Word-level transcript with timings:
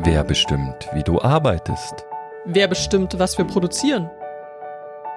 Wer 0.00 0.22
bestimmt, 0.22 0.88
wie 0.92 1.02
du 1.02 1.20
arbeitest? 1.20 2.06
Wer 2.46 2.68
bestimmt, 2.68 3.18
was 3.18 3.36
wir 3.36 3.44
produzieren? 3.44 4.08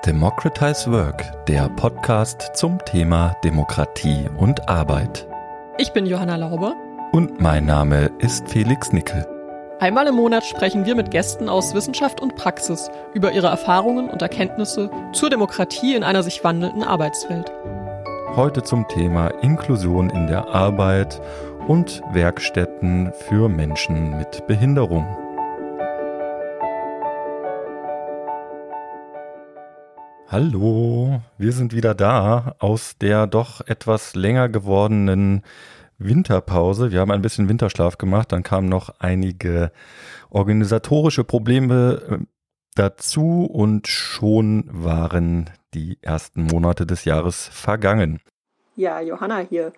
Democratize 0.05 0.91
Work, 0.91 1.45
der 1.45 1.69
Podcast 1.69 2.51
zum 2.55 2.83
Thema 2.83 3.35
Demokratie 3.43 4.27
und 4.37 4.67
Arbeit. 4.67 5.27
Ich 5.77 5.93
bin 5.93 6.07
Johanna 6.07 6.35
Lauber. 6.35 6.73
Und 7.11 7.39
mein 7.39 7.65
Name 7.65 8.09
ist 8.17 8.49
Felix 8.49 8.91
Nickel. 8.91 9.25
Einmal 9.81 10.05
im 10.05 10.13
Monat 10.13 10.45
sprechen 10.45 10.85
wir 10.85 10.93
mit 10.93 11.09
Gästen 11.09 11.49
aus 11.49 11.73
Wissenschaft 11.73 12.21
und 12.21 12.35
Praxis 12.35 12.91
über 13.15 13.31
ihre 13.31 13.47
Erfahrungen 13.47 14.11
und 14.11 14.21
Erkenntnisse 14.21 14.91
zur 15.11 15.31
Demokratie 15.31 15.95
in 15.95 16.03
einer 16.03 16.21
sich 16.21 16.43
wandelnden 16.43 16.83
Arbeitswelt. 16.83 17.51
Heute 18.35 18.61
zum 18.61 18.87
Thema 18.87 19.29
Inklusion 19.41 20.11
in 20.11 20.27
der 20.27 20.49
Arbeit 20.49 21.19
und 21.67 22.03
Werkstätten 22.11 23.11
für 23.27 23.49
Menschen 23.49 24.19
mit 24.19 24.45
Behinderung. 24.45 25.07
Hallo, 30.27 31.21
wir 31.39 31.53
sind 31.53 31.73
wieder 31.73 31.95
da 31.95 32.53
aus 32.59 32.99
der 32.99 33.25
doch 33.25 33.61
etwas 33.65 34.13
länger 34.13 34.47
gewordenen 34.47 35.41
Winterpause. 36.03 36.91
Wir 36.91 36.99
haben 36.99 37.11
ein 37.11 37.21
bisschen 37.21 37.49
Winterschlaf 37.49 37.97
gemacht, 37.97 38.31
dann 38.31 38.43
kamen 38.43 38.69
noch 38.69 38.89
einige 38.99 39.71
organisatorische 40.29 41.23
Probleme 41.23 42.01
äh, 42.09 42.17
dazu 42.75 43.45
und 43.45 43.87
schon 43.87 44.65
waren 44.71 45.49
die 45.73 45.97
ersten 46.01 46.43
Monate 46.43 46.85
des 46.85 47.05
Jahres 47.05 47.47
vergangen. 47.47 48.19
Ja, 48.75 49.01
Johanna 49.01 49.39
hier. 49.39 49.73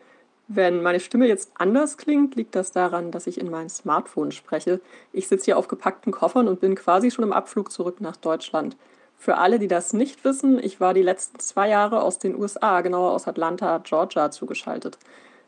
Wenn 0.47 0.81
meine 0.81 0.99
Stimme 0.99 1.27
jetzt 1.27 1.51
anders 1.55 1.97
klingt, 1.97 2.35
liegt 2.35 2.53
das 2.55 2.71
daran, 2.71 3.11
dass 3.11 3.27
ich 3.27 3.39
in 3.39 3.49
mein 3.49 3.69
Smartphone 3.69 4.31
spreche. 4.31 4.81
Ich 5.13 5.27
sitze 5.27 5.45
hier 5.45 5.57
auf 5.57 5.67
gepackten 5.67 6.11
Koffern 6.11 6.47
und 6.47 6.59
bin 6.59 6.75
quasi 6.75 7.11
schon 7.11 7.23
im 7.23 7.33
Abflug 7.33 7.71
zurück 7.71 8.01
nach 8.01 8.17
Deutschland. 8.17 8.75
Für 9.15 9.37
alle, 9.37 9.57
die 9.57 9.69
das 9.69 9.93
nicht 9.93 10.25
wissen, 10.25 10.59
ich 10.61 10.81
war 10.81 10.93
die 10.93 11.01
letzten 11.01 11.39
zwei 11.39 11.69
Jahre 11.69 12.03
aus 12.03 12.19
den 12.19 12.35
USA, 12.35 12.81
genauer 12.81 13.13
aus 13.13 13.27
Atlanta, 13.27 13.77
Georgia, 13.77 14.31
zugeschaltet. 14.31 14.97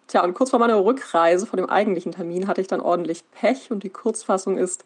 Tja, 0.08 0.23
und 0.23 0.34
kurz 0.36 0.52
vor 0.52 0.59
meiner 0.59 0.84
Rückreise, 0.84 1.45
vor 1.45 1.58
dem 1.58 1.70
eigentlichen 1.70 2.11
Termin, 2.11 2.48
hatte 2.48 2.61
ich 2.61 2.67
dann 2.67 2.81
ordentlich 2.81 3.23
Pech 3.31 3.72
und 3.72 3.84
die 3.84 3.89
Kurzfassung 3.89 4.58
ist, 4.58 4.86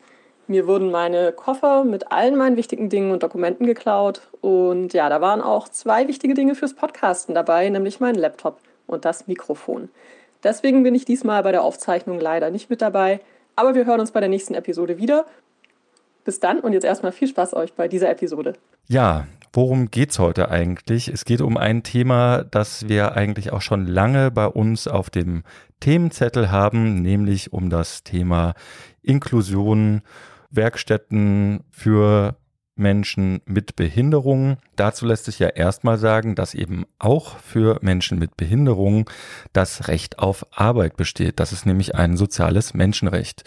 mir 0.50 0.66
wurden 0.66 0.90
meine 0.90 1.32
Koffer 1.32 1.84
mit 1.84 2.12
allen 2.12 2.36
meinen 2.36 2.58
wichtigen 2.58 2.90
Dingen 2.90 3.12
und 3.12 3.22
Dokumenten 3.22 3.68
geklaut. 3.68 4.22
Und 4.42 4.94
ja, 4.94 5.08
da 5.08 5.22
waren 5.22 5.42
auch 5.42 5.70
zwei 5.70 6.08
wichtige 6.08 6.34
Dinge 6.34 6.56
fürs 6.56 6.74
Podcasten 6.74 7.36
dabei, 7.36 7.70
nämlich 7.70 8.00
mein 8.00 8.16
Laptop 8.16 8.58
und 8.88 9.06
das 9.06 9.28
Mikrofon. 9.28 9.90
Deswegen 10.42 10.82
bin 10.82 10.96
ich 10.96 11.06
diesmal 11.06 11.44
bei 11.44 11.52
der 11.52 11.62
Aufzeichnung 11.62 12.20
leider 12.20 12.50
nicht 12.50 12.70
mit 12.70 12.82
dabei, 12.82 13.20
aber 13.56 13.76
wir 13.76 13.86
hören 13.86 14.00
uns 14.00 14.12
bei 14.12 14.22
der 14.22 14.30
nächsten 14.30 14.56
Episode 14.56 14.98
wieder. 14.98 15.26
Bis 16.24 16.40
dann 16.40 16.60
und 16.62 16.74
jetzt 16.74 16.86
erstmal 16.86 17.12
viel 17.12 17.28
Spaß 17.28 17.54
euch 17.54 17.74
bei 17.74 17.88
dieser 17.88 18.10
Episode. 18.10 18.54
Ja, 18.88 19.28
worum 19.54 19.92
geht's 19.92 20.20
heute 20.20 20.50
eigentlich? 20.50 21.08
Es 21.08 21.26
geht 21.26 21.42
um 21.42 21.58
ein 21.58 21.84
Thema, 21.84 22.44
das 22.44 22.88
wir 22.88 23.16
eigentlich 23.16 23.52
auch 23.52 23.62
schon 23.62 23.86
lange 23.86 24.32
bei 24.32 24.46
uns 24.48 24.88
auf 24.88 25.10
dem 25.10 25.44
Themenzettel 25.80 26.52
haben, 26.52 27.02
nämlich 27.02 27.54
um 27.54 27.70
das 27.70 28.04
Thema 28.04 28.54
Inklusion, 29.02 30.02
Werkstätten 30.52 31.64
für 31.70 32.36
Menschen 32.80 33.42
mit 33.46 33.76
Behinderungen. 33.76 34.58
Dazu 34.76 35.06
lässt 35.06 35.26
sich 35.26 35.38
ja 35.38 35.50
erstmal 35.50 35.98
sagen, 35.98 36.36
dass 36.36 36.56
eben 36.56 36.86
auch 36.98 37.38
für 37.38 37.78
Menschen 37.82 38.18
mit 38.18 38.38
Behinderungen 38.38 39.06
das 39.54 39.88
Recht 39.88 40.18
auf 40.20 40.46
Arbeit 40.52 40.98
besteht. 40.98 41.40
Das 41.40 41.52
ist 41.52 41.66
nämlich 41.66 41.96
ein 41.96 42.18
soziales 42.18 42.74
Menschenrecht. 42.74 43.44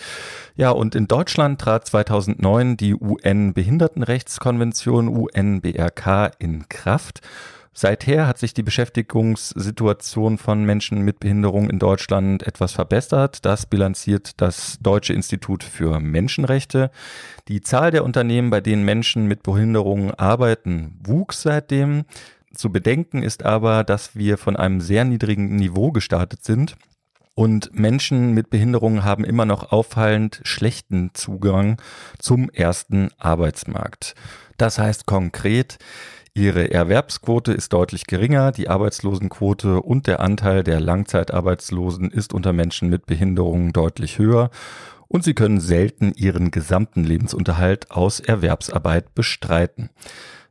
Ja, 0.55 0.71
und 0.71 0.95
in 0.95 1.09
Deutschland 1.09 1.61
trat 1.61 1.87
2009 1.87 2.77
die 2.77 2.95
UN-Behindertenrechtskonvention 2.95 5.09
UNBRK 5.09 6.31
in 6.39 6.69
Kraft. 6.69 7.23
Seither 7.75 8.27
hat 8.27 8.39
sich 8.39 8.53
die 8.53 8.63
Beschäftigungssituation 8.63 10.37
von 10.37 10.65
Menschen 10.65 11.03
mit 11.03 11.21
Behinderung 11.21 11.71
in 11.71 11.79
Deutschland 11.79 12.43
etwas 12.43 12.73
verbessert. 12.73 13.45
Das 13.47 13.65
bilanziert 13.65 14.41
das 14.43 14.79
Deutsche 14.81 15.15
Institut 15.15 15.65
für 15.65 15.99
Menschenrechte. 15.99 16.91
Die 17.49 17.63
Zahl 17.63 17.91
der 17.91 18.05
Unternehmen, 18.05 18.51
bei 18.51 18.61
denen 18.61 18.85
Menschen 18.85 19.27
mit 19.27 19.43
Behinderungen 19.43 20.13
arbeiten, 20.13 20.99
wuchs 21.03 21.43
seitdem. 21.43 22.05
Zu 22.55 22.71
bedenken 22.71 23.23
ist 23.23 23.43
aber, 23.43 23.85
dass 23.85 24.15
wir 24.15 24.37
von 24.37 24.57
einem 24.57 24.83
sehr 24.83 25.05
niedrigen 25.07 25.57
Niveau 25.57 25.93
gestartet 25.93 26.45
sind. 26.45 26.77
Und 27.35 27.75
Menschen 27.75 28.35
mit 28.35 28.51
Behinderungen 28.51 29.05
haben 29.05 29.25
immer 29.25 29.47
noch 29.47 29.73
auffallend 29.73 30.43
schlechten 30.45 31.13
Zugang 31.15 31.81
zum 32.19 32.51
ersten 32.51 33.09
Arbeitsmarkt. 33.19 34.15
Das 34.59 34.79
heißt 34.79 35.07
konkret, 35.07 35.79
Ihre 36.35 36.71
Erwerbsquote 36.71 37.53
ist 37.53 37.75
deutlich 37.75 38.07
geringer, 38.07 38.53
die 38.53 38.69
Arbeitslosenquote 38.69 39.83
und 39.83 40.07
der 40.07 40.21
Anteil 40.21 40.65
der 40.65 40.81
Langzeitarbeitslosen 40.81 42.11
ist 42.11 42.33
unter 42.33 42.55
Menschen 42.55 42.89
mit 42.89 43.05
Behinderungen 43.05 43.73
deutlich 43.75 44.19
höher 44.19 44.51
und 45.09 45.25
sie 45.25 45.35
können 45.35 45.61
selten 45.61 46.15
ihren 46.17 46.51
gesamten 46.51 47.05
Lebensunterhalt 47.05 47.91
aus 47.91 48.19
Erwerbsarbeit 48.19 49.15
bestreiten. 49.15 49.91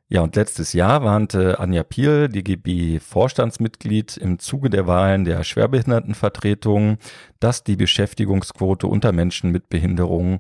Ja, 0.08 0.22
und 0.22 0.36
letztes 0.36 0.74
Jahr 0.74 1.04
warnte 1.04 1.58
Anja 1.60 1.82
Piel, 1.84 2.30
DGB-Vorstandsmitglied, 2.30 4.18
im 4.18 4.38
Zuge 4.38 4.70
der 4.70 4.86
Wahlen 4.86 5.26
der 5.26 5.44
Schwerbehindertenvertretung, 5.44 7.00
dass 7.40 7.64
die 7.64 7.76
Beschäftigungsquote 7.76 8.86
unter 8.86 9.14
Menschen 9.14 9.52
mit 9.52 9.70
Behinderungen 9.70 10.40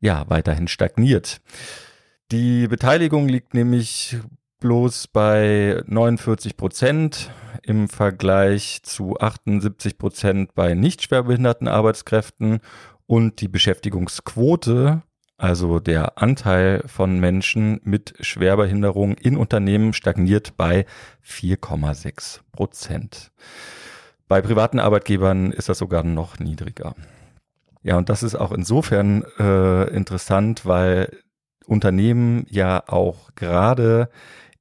ja 0.00 0.24
weiterhin 0.28 0.68
stagniert. 0.68 1.42
Die 2.30 2.68
Beteiligung 2.68 3.28
liegt 3.28 3.54
nämlich 3.54 4.16
bloß 4.58 5.08
bei 5.08 5.82
49 5.86 6.56
Prozent 6.56 7.30
im 7.62 7.88
Vergleich 7.88 8.80
zu 8.82 9.18
78 9.18 9.98
Prozent 9.98 10.54
bei 10.54 10.74
nicht 10.74 11.02
schwerbehinderten 11.02 11.68
Arbeitskräften 11.68 12.60
und 13.06 13.40
die 13.40 13.48
Beschäftigungsquote, 13.48 15.02
also 15.36 15.78
der 15.78 16.20
Anteil 16.20 16.82
von 16.86 17.20
Menschen 17.20 17.80
mit 17.84 18.14
Schwerbehinderung 18.20 19.14
in 19.14 19.36
Unternehmen 19.36 19.92
stagniert 19.92 20.56
bei 20.56 20.86
4,6 21.24 22.40
Prozent. 22.52 23.30
Bei 24.26 24.42
privaten 24.42 24.78
Arbeitgebern 24.78 25.52
ist 25.52 25.68
das 25.68 25.78
sogar 25.78 26.02
noch 26.02 26.38
niedriger. 26.38 26.94
Ja, 27.82 27.96
und 27.96 28.08
das 28.08 28.22
ist 28.22 28.34
auch 28.34 28.52
insofern 28.52 29.24
äh, 29.38 29.84
interessant, 29.94 30.66
weil 30.66 31.16
Unternehmen 31.66 32.44
ja 32.48 32.82
auch 32.86 33.30
gerade 33.34 34.10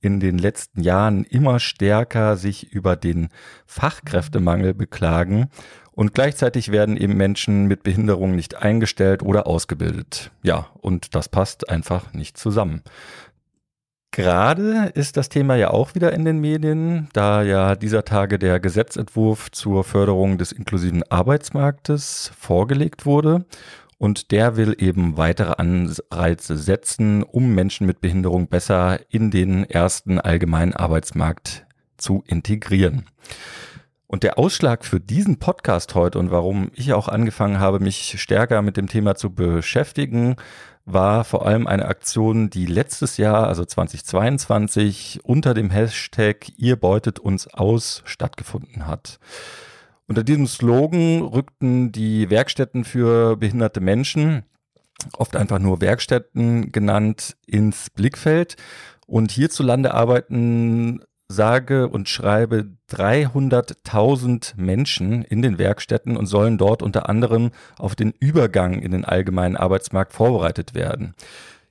in 0.08 0.22
den 0.22 0.38
letzten 0.38 0.82
Jahren 0.82 1.26
immer 1.26 1.60
stärker 1.60 2.38
sich 2.38 2.72
über 2.72 2.96
den 2.96 3.28
Fachkräftemangel 3.66 4.74
beklagen 4.74 5.50
und 5.92 6.14
gleichzeitig 6.14 6.72
werden 6.72 6.96
eben 6.96 7.18
Menschen 7.18 7.66
mit 7.66 7.84
Behinderung 7.84 8.34
nicht 8.34 8.56
eingestellt 8.56 9.22
oder 9.22 9.48
ausgebildet. 9.48 10.32
Ja, 10.44 10.68
und 10.80 11.14
das 11.14 11.28
passt 11.28 11.70
einfach 11.70 12.14
nicht 12.14 12.38
zusammen. 12.38 12.84
Gerade 14.12 14.92
ist 14.96 15.18
das 15.18 15.28
Thema 15.28 15.56
ja 15.56 15.72
auch 15.72 15.94
wieder 15.94 16.14
in 16.14 16.24
den 16.24 16.40
Medien, 16.40 17.10
da 17.12 17.44
ja 17.44 17.76
dieser 17.76 18.06
Tage 18.06 18.40
der 18.40 18.62
Gesetzentwurf 18.62 19.52
zur 19.52 19.84
Förderung 19.84 20.38
des 20.38 20.54
inklusiven 20.54 21.04
Arbeitsmarktes 21.12 22.32
vorgelegt 22.40 23.06
wurde. 23.06 23.46
Und 23.98 24.32
der 24.32 24.58
will 24.58 24.76
eben 24.78 25.18
weitere 25.18 25.54
Anreize 25.54 26.58
setzen, 26.58 27.24
um 27.24 27.56
Menschen 27.56 27.88
mit 27.88 28.00
Behinderung 28.00 28.48
besser 28.48 29.00
in 29.10 29.32
den 29.32 29.64
ersten 29.64 30.20
allgemeinen 30.20 30.74
Arbeitsmarkt 30.74 31.66
zu 31.98 32.24
integrieren. 32.28 33.06
Und 34.06 34.24
der 34.24 34.38
Ausschlag 34.38 34.86
für 34.86 35.02
diesen 35.02 35.38
Podcast 35.38 35.94
heute 35.94 36.20
und 36.20 36.32
warum 36.32 36.72
ich 36.74 36.94
auch 36.94 37.10
angefangen 37.10 37.60
habe, 37.60 37.80
mich 37.80 38.22
stärker 38.22 38.62
mit 38.62 38.78
dem 38.78 38.88
Thema 38.88 39.16
zu 39.16 39.32
beschäftigen, 39.32 40.38
war 40.86 41.26
vor 41.26 41.46
allem 41.46 41.68
eine 41.68 41.86
Aktion, 41.86 42.50
die 42.50 42.66
letztes 42.66 43.18
Jahr, 43.18 43.48
also 43.48 43.66
2022, 43.66 45.20
unter 45.24 45.54
dem 45.54 45.70
Hashtag 45.70 46.48
Ihr 46.56 46.78
beutet 46.78 47.20
uns 47.20 47.48
aus 47.54 48.02
stattgefunden 48.06 48.88
hat. 48.88 49.20
Unter 50.08 50.24
diesem 50.24 50.48
Slogan 50.48 51.22
rückten 51.22 51.92
die 51.92 52.30
Werkstätten 52.30 52.86
für 52.86 53.36
behinderte 53.36 53.82
Menschen, 53.82 54.44
oft 55.14 55.36
einfach 55.36 55.60
nur 55.60 55.82
Werkstätten 55.82 56.72
genannt, 56.72 57.36
ins 57.46 57.90
Blickfeld. 57.90 58.56
Und 59.06 59.32
hierzulande 59.32 59.94
arbeiten 59.94 61.02
sage 61.30 61.90
und 61.90 62.08
schreibe 62.08 62.68
300.000 62.90 64.54
Menschen 64.56 65.24
in 65.24 65.42
den 65.42 65.58
Werkstätten 65.58 66.16
und 66.16 66.26
sollen 66.26 66.58
dort 66.58 66.82
unter 66.82 67.10
anderem 67.10 67.52
auf 67.78 67.96
den 67.96 68.14
Übergang 68.18 68.82
in 68.82 68.92
den 68.92 69.04
allgemeinen 69.04 69.58
Arbeitsmarkt 69.58 70.14
vorbereitet 70.14 70.74
werden. 70.74 71.16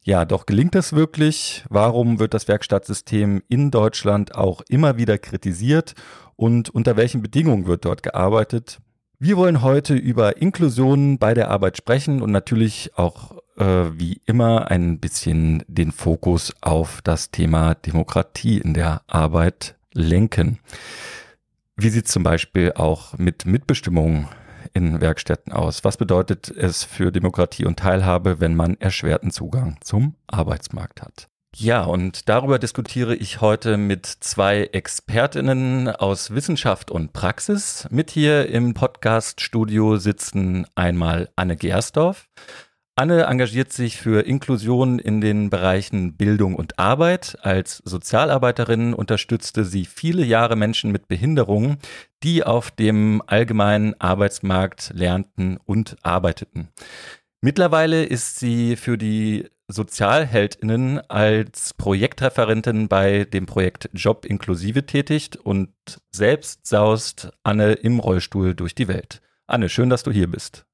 Ja, 0.07 0.25
doch 0.25 0.47
gelingt 0.47 0.77
das 0.77 0.93
wirklich? 0.93 1.65
Warum 1.69 2.21
wird 2.21 2.33
das 2.33 2.47
Werkstattsystem 2.47 3.43
in 3.49 3.73
Deutschland 3.73 4.37
auch 4.37 4.63
immer 4.69 4.99
wieder 4.99 5.19
kritisiert? 5.19 5.97
Und 6.37 6.71
unter 6.71 6.97
welchen 6.97 7.23
Bedingungen 7.23 7.67
wird 7.67 7.85
dort 7.85 8.05
gearbeitet? 8.05 8.79
Wir 9.19 9.37
wollen 9.37 9.63
heute 9.63 9.95
über 9.95 10.37
Inklusion 10.37 11.19
bei 11.19 11.35
der 11.35 11.51
Arbeit 11.51 11.77
sprechen 11.77 12.23
und 12.23 12.31
natürlich 12.31 12.93
auch 12.95 13.33
äh, 13.57 13.87
wie 13.95 14.21
immer 14.27 14.71
ein 14.71 15.01
bisschen 15.01 15.65
den 15.67 15.91
Fokus 15.91 16.55
auf 16.61 17.01
das 17.03 17.33
Thema 17.33 17.75
Demokratie 17.75 18.59
in 18.59 18.75
der 18.75 19.03
Arbeit 19.09 19.75
lenken. 19.93 20.61
Wie 21.75 21.89
sieht 21.89 22.07
es 22.07 22.13
zum 22.13 22.23
Beispiel 22.23 22.75
auch 22.77 23.19
mit 23.19 23.45
Mitbestimmung 23.45 24.29
in 24.75 25.01
Werkstätten 25.01 25.53
aus? 25.53 25.85
Was 25.85 25.97
bedeutet 25.97 26.51
es 26.51 26.85
für 26.85 27.13
Demokratie 27.13 27.65
und 27.65 27.79
Teilhabe, 27.79 28.41
wenn 28.41 28.55
man 28.55 28.77
erschwerten 28.81 29.31
Zugang 29.31 29.79
zum 29.83 30.15
Arbeitsmarkt 30.27 31.03
hat? 31.03 31.29
Ja, 31.59 31.85
und 31.85 32.29
darüber 32.29 32.59
diskutiere 32.59 33.15
ich 33.15 33.41
heute 33.41 33.79
mit 33.79 34.05
zwei 34.05 34.65
Expertinnen 34.65 35.89
aus 35.89 36.33
Wissenschaft 36.33 36.91
und 36.91 37.15
Praxis. 37.15 37.89
Mit 37.91 38.11
hier 38.11 38.51
im 38.51 38.75
Podcast-Studio 38.75 39.97
sitzen 39.97 40.67
einmal 40.75 41.31
Anne 41.35 41.57
Gersdorf. 41.57 42.29
Anne 42.99 43.25
engagiert 43.25 43.75
sich 43.75 43.99
für 43.99 44.25
Inklusion 44.25 44.99
in 44.99 45.21
den 45.21 45.51
Bereichen 45.51 46.17
Bildung 46.17 46.55
und 46.55 46.79
Arbeit. 46.79 47.37
Als 47.43 47.83
Sozialarbeiterin 47.85 48.95
unterstützte 48.95 49.67
sie 49.67 49.85
viele 49.85 50.25
Jahre 50.25 50.57
Menschen 50.57 50.93
mit 50.93 51.07
Behinderungen, 51.07 51.77
die 52.23 52.43
auf 52.43 52.71
dem 52.71 53.23
allgemeinen 53.27 54.01
Arbeitsmarkt 54.01 54.93
lernten 54.95 55.59
und 55.67 55.99
arbeiteten. 56.01 56.69
Mittlerweile 57.43 58.03
ist 58.03 58.39
sie 58.39 58.77
für 58.77 58.97
die 58.97 59.47
Sozialheldinnen 59.69 60.99
als 61.11 61.75
Projektreferentin 61.75 62.89
bei 62.89 63.25
dem 63.25 63.45
Projekt 63.45 63.91
Job 63.93 64.25
Inklusive 64.25 64.87
tätig 64.87 65.33
und 65.45 65.69
selbst 66.13 66.67
saust 66.67 67.31
Anne 67.43 67.75
im 67.75 67.99
Rollstuhl 67.99 68.55
durch 68.55 68.75
die 68.75 68.89
Welt. 68.89 69.21
Anne, 69.47 69.69
schön, 69.69 69.91
dass 69.91 70.03
du 70.03 70.11
hier 70.11 70.31
bist. 70.31 70.65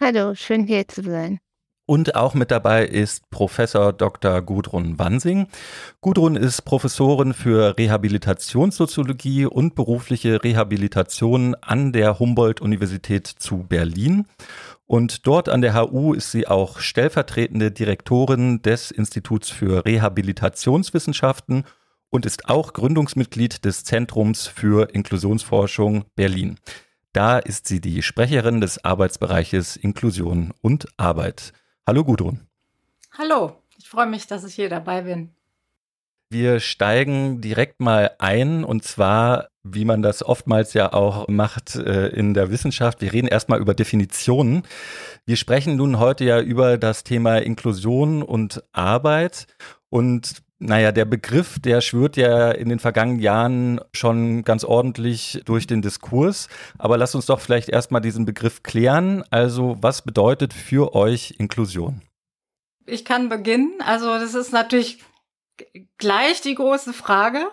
Hallo, 0.00 0.36
schön 0.36 0.68
hier 0.68 0.86
zu 0.86 1.02
sein. 1.02 1.40
Und 1.86 2.14
auch 2.14 2.32
mit 2.32 2.50
dabei 2.50 2.86
ist 2.86 3.28
Professor 3.28 3.92
Dr. 3.92 4.40
Gudrun 4.40 4.98
Wansing. 4.98 5.48
Gudrun 6.00 6.34
ist 6.34 6.62
Professorin 6.62 7.34
für 7.34 7.76
Rehabilitationssoziologie 7.76 9.44
und 9.44 9.74
berufliche 9.74 10.42
Rehabilitation 10.42 11.54
an 11.60 11.92
der 11.92 12.18
Humboldt-Universität 12.18 13.26
zu 13.26 13.64
Berlin. 13.64 14.26
Und 14.86 15.26
dort 15.26 15.50
an 15.50 15.60
der 15.60 15.74
HU 15.74 16.14
ist 16.14 16.30
sie 16.30 16.46
auch 16.46 16.78
stellvertretende 16.78 17.70
Direktorin 17.70 18.62
des 18.62 18.90
Instituts 18.90 19.50
für 19.50 19.84
Rehabilitationswissenschaften 19.84 21.64
und 22.08 22.24
ist 22.24 22.48
auch 22.48 22.72
Gründungsmitglied 22.72 23.64
des 23.64 23.84
Zentrums 23.84 24.46
für 24.46 24.94
Inklusionsforschung 24.94 26.04
Berlin. 26.16 26.56
Da 27.12 27.38
ist 27.38 27.68
sie 27.68 27.80
die 27.80 28.02
Sprecherin 28.02 28.62
des 28.62 28.84
Arbeitsbereiches 28.84 29.76
Inklusion 29.76 30.54
und 30.62 30.86
Arbeit. 30.96 31.52
Hallo 31.86 32.02
Gudrun. 32.02 32.40
Hallo, 33.18 33.56
ich 33.76 33.90
freue 33.90 34.06
mich, 34.06 34.26
dass 34.26 34.42
ich 34.44 34.54
hier 34.54 34.70
dabei 34.70 35.02
bin. 35.02 35.34
Wir 36.30 36.58
steigen 36.58 37.42
direkt 37.42 37.78
mal 37.78 38.12
ein 38.18 38.64
und 38.64 38.82
zwar, 38.84 39.48
wie 39.62 39.84
man 39.84 40.00
das 40.00 40.22
oftmals 40.22 40.72
ja 40.72 40.94
auch 40.94 41.28
macht 41.28 41.76
äh, 41.76 42.06
in 42.08 42.32
der 42.32 42.50
Wissenschaft. 42.50 43.02
Wir 43.02 43.12
reden 43.12 43.28
erstmal 43.28 43.60
über 43.60 43.74
Definitionen. 43.74 44.62
Wir 45.26 45.36
sprechen 45.36 45.76
nun 45.76 45.98
heute 45.98 46.24
ja 46.24 46.40
über 46.40 46.78
das 46.78 47.04
Thema 47.04 47.36
Inklusion 47.36 48.22
und 48.22 48.64
Arbeit 48.72 49.46
und 49.90 50.42
naja, 50.66 50.92
der 50.92 51.04
Begriff, 51.04 51.58
der 51.60 51.82
schwört 51.82 52.16
ja 52.16 52.50
in 52.50 52.70
den 52.70 52.78
vergangenen 52.78 53.20
Jahren 53.20 53.80
schon 53.92 54.44
ganz 54.44 54.64
ordentlich 54.64 55.42
durch 55.44 55.66
den 55.66 55.82
Diskurs. 55.82 56.48
Aber 56.78 56.96
lasst 56.96 57.14
uns 57.14 57.26
doch 57.26 57.40
vielleicht 57.40 57.68
erstmal 57.68 58.00
diesen 58.00 58.24
Begriff 58.24 58.62
klären. 58.62 59.22
Also, 59.30 59.76
was 59.80 60.02
bedeutet 60.02 60.54
für 60.54 60.94
euch 60.94 61.34
Inklusion? 61.38 62.00
Ich 62.86 63.04
kann 63.04 63.28
beginnen. 63.28 63.74
Also, 63.84 64.18
das 64.18 64.34
ist 64.34 64.52
natürlich 64.52 65.02
gleich 65.98 66.40
die 66.40 66.54
große 66.54 66.94
Frage. 66.94 67.46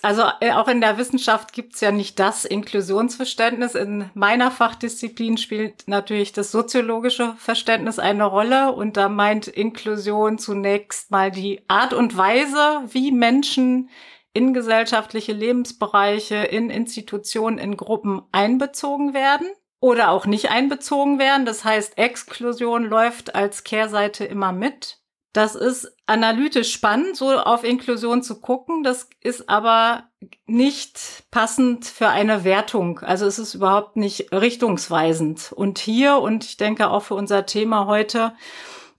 Also 0.00 0.22
äh, 0.40 0.52
auch 0.52 0.68
in 0.68 0.80
der 0.80 0.96
Wissenschaft 0.96 1.52
gibt's 1.52 1.80
ja 1.80 1.90
nicht 1.90 2.18
das 2.18 2.44
Inklusionsverständnis. 2.44 3.74
In 3.74 4.10
meiner 4.14 4.50
Fachdisziplin 4.50 5.38
spielt 5.38 5.88
natürlich 5.88 6.32
das 6.32 6.52
soziologische 6.52 7.34
Verständnis 7.38 7.98
eine 7.98 8.24
Rolle 8.24 8.72
und 8.72 8.96
da 8.96 9.08
meint 9.08 9.48
Inklusion 9.48 10.38
zunächst 10.38 11.10
mal 11.10 11.30
die 11.30 11.62
Art 11.68 11.94
und 11.94 12.16
Weise, 12.16 12.82
wie 12.92 13.10
Menschen 13.10 13.90
in 14.32 14.54
gesellschaftliche 14.54 15.32
Lebensbereiche, 15.32 16.36
in 16.36 16.70
Institutionen, 16.70 17.58
in 17.58 17.76
Gruppen 17.76 18.22
einbezogen 18.30 19.14
werden 19.14 19.48
oder 19.80 20.10
auch 20.10 20.26
nicht 20.26 20.50
einbezogen 20.50 21.18
werden. 21.18 21.44
Das 21.44 21.64
heißt, 21.64 21.98
Exklusion 21.98 22.84
läuft 22.84 23.34
als 23.34 23.64
Kehrseite 23.64 24.24
immer 24.24 24.52
mit. 24.52 24.98
Das 25.32 25.54
ist 25.54 25.94
analytisch 26.06 26.72
spannend, 26.72 27.16
so 27.16 27.36
auf 27.36 27.62
Inklusion 27.62 28.22
zu 28.22 28.40
gucken. 28.40 28.82
Das 28.82 29.08
ist 29.20 29.48
aber 29.48 30.04
nicht 30.46 31.24
passend 31.30 31.84
für 31.84 32.08
eine 32.08 32.44
Wertung. 32.44 33.00
Also 33.00 33.26
es 33.26 33.38
ist 33.38 33.54
überhaupt 33.54 33.96
nicht 33.96 34.32
richtungsweisend. 34.32 35.52
Und 35.52 35.78
hier, 35.78 36.18
und 36.18 36.44
ich 36.44 36.56
denke 36.56 36.88
auch 36.88 37.02
für 37.02 37.14
unser 37.14 37.44
Thema 37.44 37.86
heute, 37.86 38.32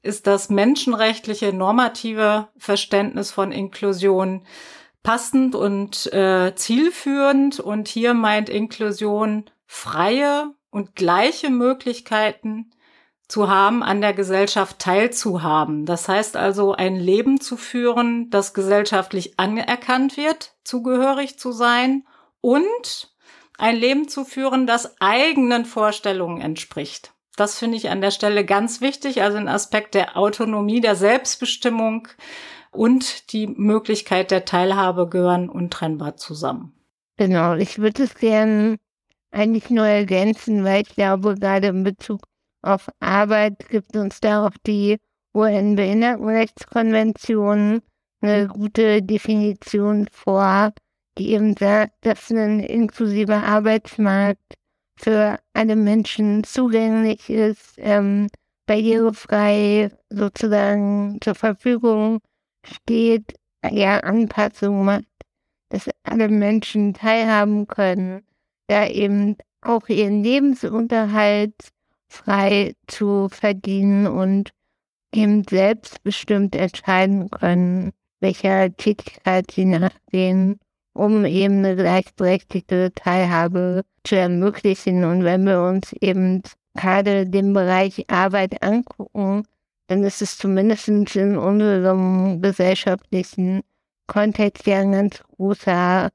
ist 0.02 0.28
das 0.28 0.50
menschenrechtliche, 0.50 1.52
normative 1.52 2.48
Verständnis 2.58 3.32
von 3.32 3.52
Inklusion 3.52 4.46
passend 5.02 5.56
und 5.56 6.14
äh, 6.14 6.54
zielführend. 6.56 7.60
Und 7.60 7.88
hier 7.88 8.14
meint 8.14 8.50
Inklusion 8.50 9.50
freie 9.66 10.54
und 10.70 10.96
gleiche 10.96 11.50
Möglichkeiten 11.50 12.70
zu 13.30 13.48
haben, 13.48 13.84
an 13.84 14.02
der 14.02 14.14
Gesellschaft 14.14 14.80
teilzuhaben. 14.80 15.86
Das 15.86 16.10
heißt 16.10 16.36
also, 16.36 16.74
ein 16.74 16.96
Leben 16.96 17.40
zu 17.40 17.56
führen, 17.56 18.30
das 18.32 18.54
gesellschaftlich 18.54 19.40
anerkannt 19.40 20.18
wird, 20.18 20.56
zugehörig 20.64 21.38
zu 21.38 21.52
sein 21.52 22.06
und 22.42 23.14
ein 23.58 23.76
Leben 23.76 24.08
zu 24.08 24.26
führen, 24.26 24.66
das 24.66 25.00
eigenen 25.00 25.66
Vorstellungen 25.66 26.42
entspricht. 26.42 27.14
Das 27.36 27.58
finde 27.58 27.78
ich 27.78 27.90
an 27.90 28.02
der 28.02 28.12
Stelle 28.12 28.44
ganz 28.46 28.82
wichtig, 28.82 29.22
also 29.22 29.38
ein 29.38 29.48
Aspekt 29.48 29.94
der 29.94 30.18
Autonomie, 30.18 30.82
der 30.82 30.96
Selbstbestimmung 30.96 32.08
und 32.72 33.32
die 33.32 33.48
Möglichkeit 33.48 34.32
der 34.32 34.44
Teilhabe 34.44 35.08
gehören 35.08 35.50
untrennbar 35.50 36.18
zusammen. 36.18 36.74
Genau, 37.18 37.54
ich 37.54 37.78
würde 37.78 38.04
es 38.04 38.16
gerne 38.16 38.78
eigentlich 39.32 39.70
nur 39.70 39.86
ergänzen, 39.86 40.64
weil 40.64 40.82
ich 40.82 40.96
glaube, 40.96 41.36
gerade 41.36 41.68
in 41.68 41.84
Bezug 41.84 42.22
auf 42.62 42.90
Arbeit 43.00 43.70
gibt 43.70 43.96
uns 43.96 44.20
da 44.20 44.46
auch 44.46 44.58
die 44.66 44.98
UN-Behindertenrechtskonvention 45.34 47.82
eine 48.22 48.48
gute 48.48 49.02
Definition 49.02 50.08
vor, 50.12 50.74
die 51.18 51.32
eben 51.32 51.56
sagt, 51.56 51.94
dass 52.02 52.30
ein 52.32 52.60
inklusiver 52.60 53.44
Arbeitsmarkt 53.44 54.56
für 54.98 55.40
alle 55.54 55.76
Menschen 55.76 56.44
zugänglich 56.44 57.30
ist, 57.30 57.76
ähm, 57.78 58.28
barrierefrei 58.66 59.92
sozusagen 60.10 61.20
zur 61.22 61.36
Verfügung 61.36 62.20
steht, 62.64 63.36
ja 63.72 64.00
Anpassungen 64.00 64.86
macht, 64.86 65.06
dass 65.70 65.90
alle 66.04 66.30
Menschen 66.30 66.94
teilhaben 66.94 67.68
können, 67.68 68.24
da 68.68 68.88
eben 68.88 69.38
auch 69.62 69.88
ihren 69.88 70.24
Lebensunterhalt 70.24 71.56
frei 72.10 72.74
zu 72.88 73.30
verdienen 73.30 74.08
und 74.08 74.52
eben 75.14 75.44
selbstbestimmt 75.48 76.56
entscheiden 76.56 77.30
können, 77.30 77.92
welcher 78.20 78.76
Tätigkeit 78.76 79.52
sie 79.52 79.66
nachgehen, 79.66 80.60
um 80.94 81.26
eben 81.26 81.60
eine 81.60 81.76
gleichberechtigte 81.76 82.92
Teilhabe 82.94 83.84
zu 84.04 84.16
ermöglichen. 84.16 85.04
Und 85.04 85.24
wenn 85.24 85.46
wir 85.46 85.62
uns 85.62 85.94
eben 85.94 86.42
gerade 86.76 87.28
den 87.28 87.54
Bereich 87.54 88.10
Arbeit 88.10 88.62
angucken, 88.62 89.44
dann 89.88 90.04
ist 90.04 90.22
es 90.22 90.38
zumindest 90.38 90.88
in 90.88 91.38
unserem 91.38 92.42
gesellschaftlichen 92.42 93.62
Kontext 94.08 94.68
ja 94.68 94.80
ein 94.80 94.92
ganz 94.92 95.24
großer 95.36 96.10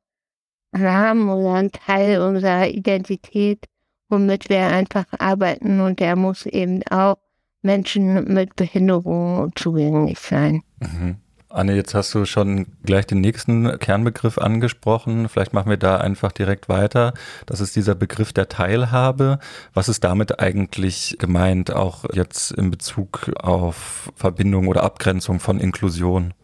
Rahmen 0.75 1.29
oder 1.29 1.55
ein 1.55 1.73
Teil 1.73 2.21
unserer 2.21 2.69
Identität, 2.69 3.67
womit 4.15 4.49
wir 4.49 4.67
einfach 4.67 5.07
arbeiten 5.19 5.81
und 5.81 6.01
der 6.01 6.17
muss 6.17 6.47
eben 6.47 6.83
auch 6.91 7.17
Menschen 7.63 8.33
mit 8.33 8.57
Behinderungen 8.57 9.53
zugänglich 9.57 10.19
sein. 10.19 10.63
Mhm. 10.79 11.17
Anne, 11.49 11.77
jetzt 11.77 11.95
hast 11.95 12.13
du 12.15 12.25
schon 12.25 12.67
gleich 12.83 13.07
den 13.07 13.21
nächsten 13.21 13.79
Kernbegriff 13.79 14.39
angesprochen. 14.39 15.29
Vielleicht 15.29 15.53
machen 15.53 15.71
wir 15.71 15.77
da 15.77 15.99
einfach 15.99 16.33
direkt 16.33 16.69
weiter. 16.69 17.15
Das 17.47 17.61
ist 17.61 17.77
dieser 17.77 17.95
Begriff 17.95 18.33
der 18.33 18.49
Teilhabe. 18.49 19.39
Was 19.73 19.89
ist 19.89 20.03
damit 20.03 20.41
eigentlich 20.41 21.17
gemeint, 21.21 21.73
auch 21.73 22.05
jetzt 22.13 22.51
in 22.51 22.73
Bezug 22.73 23.31
auf 23.39 24.13
Verbindung 24.17 24.67
oder 24.67 24.83
Abgrenzung 24.83 25.39
von 25.39 25.61
Inklusion? 25.61 26.35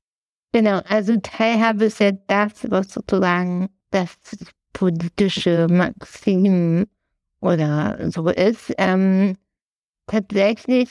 Genau, 0.52 0.80
also 0.88 1.16
Teilhabe 1.16 1.86
ist 1.86 1.98
ja 1.98 2.12
das, 2.12 2.70
was 2.70 2.92
sozusagen 2.92 3.68
das 3.90 4.10
politische 4.72 5.66
Maxim 5.68 6.86
oder 7.40 8.11
so 8.11 8.28
ist. 8.28 8.73
Ähm, 8.78 9.37
tatsächlich 10.06 10.90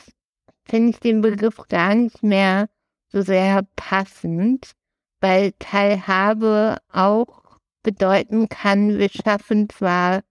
finde 0.65 0.91
ich 0.91 0.99
den 0.99 1.21
Begriff 1.21 1.57
gar 1.67 1.95
nicht 1.95 2.23
mehr 2.23 2.69
so 3.11 3.21
sehr 3.21 3.63
passend, 3.75 4.71
weil 5.19 5.53
Teilhabe 5.59 6.77
auch 6.91 7.57
bedeuten 7.83 8.49
kann, 8.49 8.97
wir 8.97 9.09
schaffen 9.09 9.69
zwar 9.69 10.21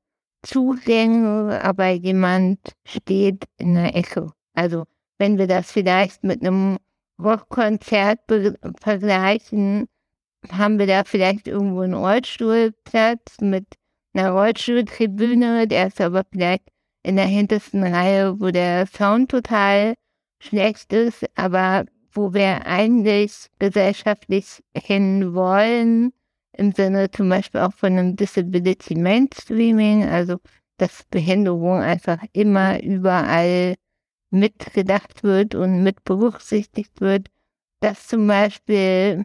Zugänge, 0.42 1.60
aber 1.62 1.88
jemand 1.88 2.60
steht 2.86 3.44
in 3.56 3.74
der 3.74 3.96
Ecke. 3.96 4.30
Also 4.54 4.84
wenn 5.18 5.38
wir 5.38 5.46
das 5.46 5.72
vielleicht 5.72 6.22
mit 6.22 6.42
einem 6.42 6.78
Rockkonzert 7.20 8.20
vergleichen, 8.80 9.88
haben 10.50 10.78
wir 10.78 10.86
da 10.86 11.02
vielleicht 11.04 11.48
irgendwo 11.48 11.80
einen 11.80 11.94
Rollstuhlplatz 11.94 13.40
mit 13.40 13.66
einer 14.18 14.32
Rollstuhltribüne, 14.32 15.68
der 15.68 15.88
ist 15.88 16.00
aber 16.00 16.24
vielleicht 16.30 16.64
in 17.02 17.16
der 17.16 17.26
hintersten 17.26 17.84
Reihe, 17.84 18.40
wo 18.40 18.50
der 18.50 18.86
Sound 18.86 19.30
total 19.30 19.94
schlecht 20.40 20.92
ist, 20.92 21.24
aber 21.36 21.86
wo 22.12 22.34
wir 22.34 22.66
eigentlich 22.66 23.46
gesellschaftlich 23.58 24.62
hin 24.76 25.34
wollen, 25.34 26.12
im 26.52 26.72
Sinne 26.72 27.10
zum 27.10 27.28
Beispiel 27.28 27.60
auch 27.60 27.72
von 27.72 27.92
einem 27.92 28.16
Disability 28.16 28.96
Mainstreaming, 28.96 30.04
also 30.04 30.38
dass 30.78 31.04
Behinderung 31.10 31.80
einfach 31.80 32.18
immer 32.32 32.82
überall 32.82 33.74
mitgedacht 34.30 35.22
wird 35.22 35.54
und 35.54 35.82
mit 35.82 36.04
berücksichtigt 36.04 37.00
wird, 37.00 37.28
dass 37.80 38.06
zum 38.08 38.26
Beispiel 38.26 39.24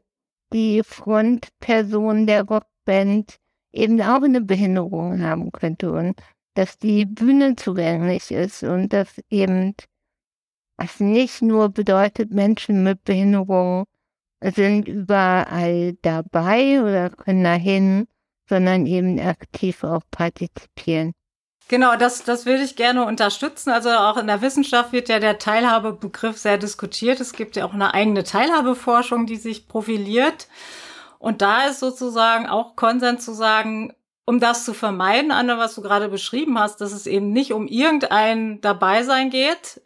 die 0.53 0.83
Frontperson 0.83 2.27
der 2.27 2.43
Rockband 2.43 3.39
eben 3.73 4.01
auch 4.01 4.21
eine 4.21 4.41
Behinderung 4.41 5.21
haben 5.21 5.51
könnte 5.51 5.91
und 5.91 6.21
dass 6.53 6.77
die 6.77 7.05
Bühne 7.05 7.55
zugänglich 7.55 8.31
ist 8.31 8.63
und 8.63 8.93
dass 8.93 9.19
eben 9.29 9.73
es 10.77 10.99
nicht 10.99 11.41
nur 11.41 11.69
bedeutet, 11.69 12.31
Menschen 12.31 12.83
mit 12.83 13.03
Behinderung 13.03 13.85
sind 14.41 14.87
überall 14.87 15.93
dabei 16.01 16.81
oder 16.81 17.09
können 17.09 17.43
dahin, 17.43 18.07
sondern 18.47 18.85
eben 18.85 19.19
aktiv 19.19 19.83
auch 19.83 20.01
partizipieren. 20.11 21.13
Genau, 21.69 21.95
das, 21.95 22.23
das 22.23 22.45
würde 22.45 22.63
ich 22.63 22.75
gerne 22.75 23.05
unterstützen. 23.05 23.69
Also 23.69 23.89
auch 23.89 24.17
in 24.17 24.27
der 24.27 24.41
Wissenschaft 24.41 24.91
wird 24.91 25.07
ja 25.07 25.19
der 25.19 25.39
Teilhabebegriff 25.39 26.37
sehr 26.37 26.57
diskutiert. 26.57 27.21
Es 27.21 27.31
gibt 27.31 27.55
ja 27.55 27.65
auch 27.65 27.73
eine 27.73 27.93
eigene 27.93 28.23
Teilhabeforschung, 28.23 29.25
die 29.25 29.37
sich 29.37 29.67
profiliert. 29.67 30.47
Und 31.23 31.41
da 31.41 31.67
ist 31.67 31.79
sozusagen 31.79 32.47
auch 32.47 32.75
Konsens 32.75 33.23
zu 33.23 33.31
sagen, 33.31 33.93
um 34.25 34.41
das 34.41 34.65
zu 34.65 34.73
vermeiden, 34.73 35.31
Anne, 35.31 35.57
was 35.57 35.73
du 35.73 35.81
gerade 35.81 36.09
beschrieben 36.09 36.59
hast, 36.59 36.81
dass 36.81 36.91
es 36.91 37.07
eben 37.07 37.31
nicht 37.31 37.53
um 37.53 37.65
irgendein 37.65 38.59
Dabeisein 38.59 39.29
geht, 39.29 39.79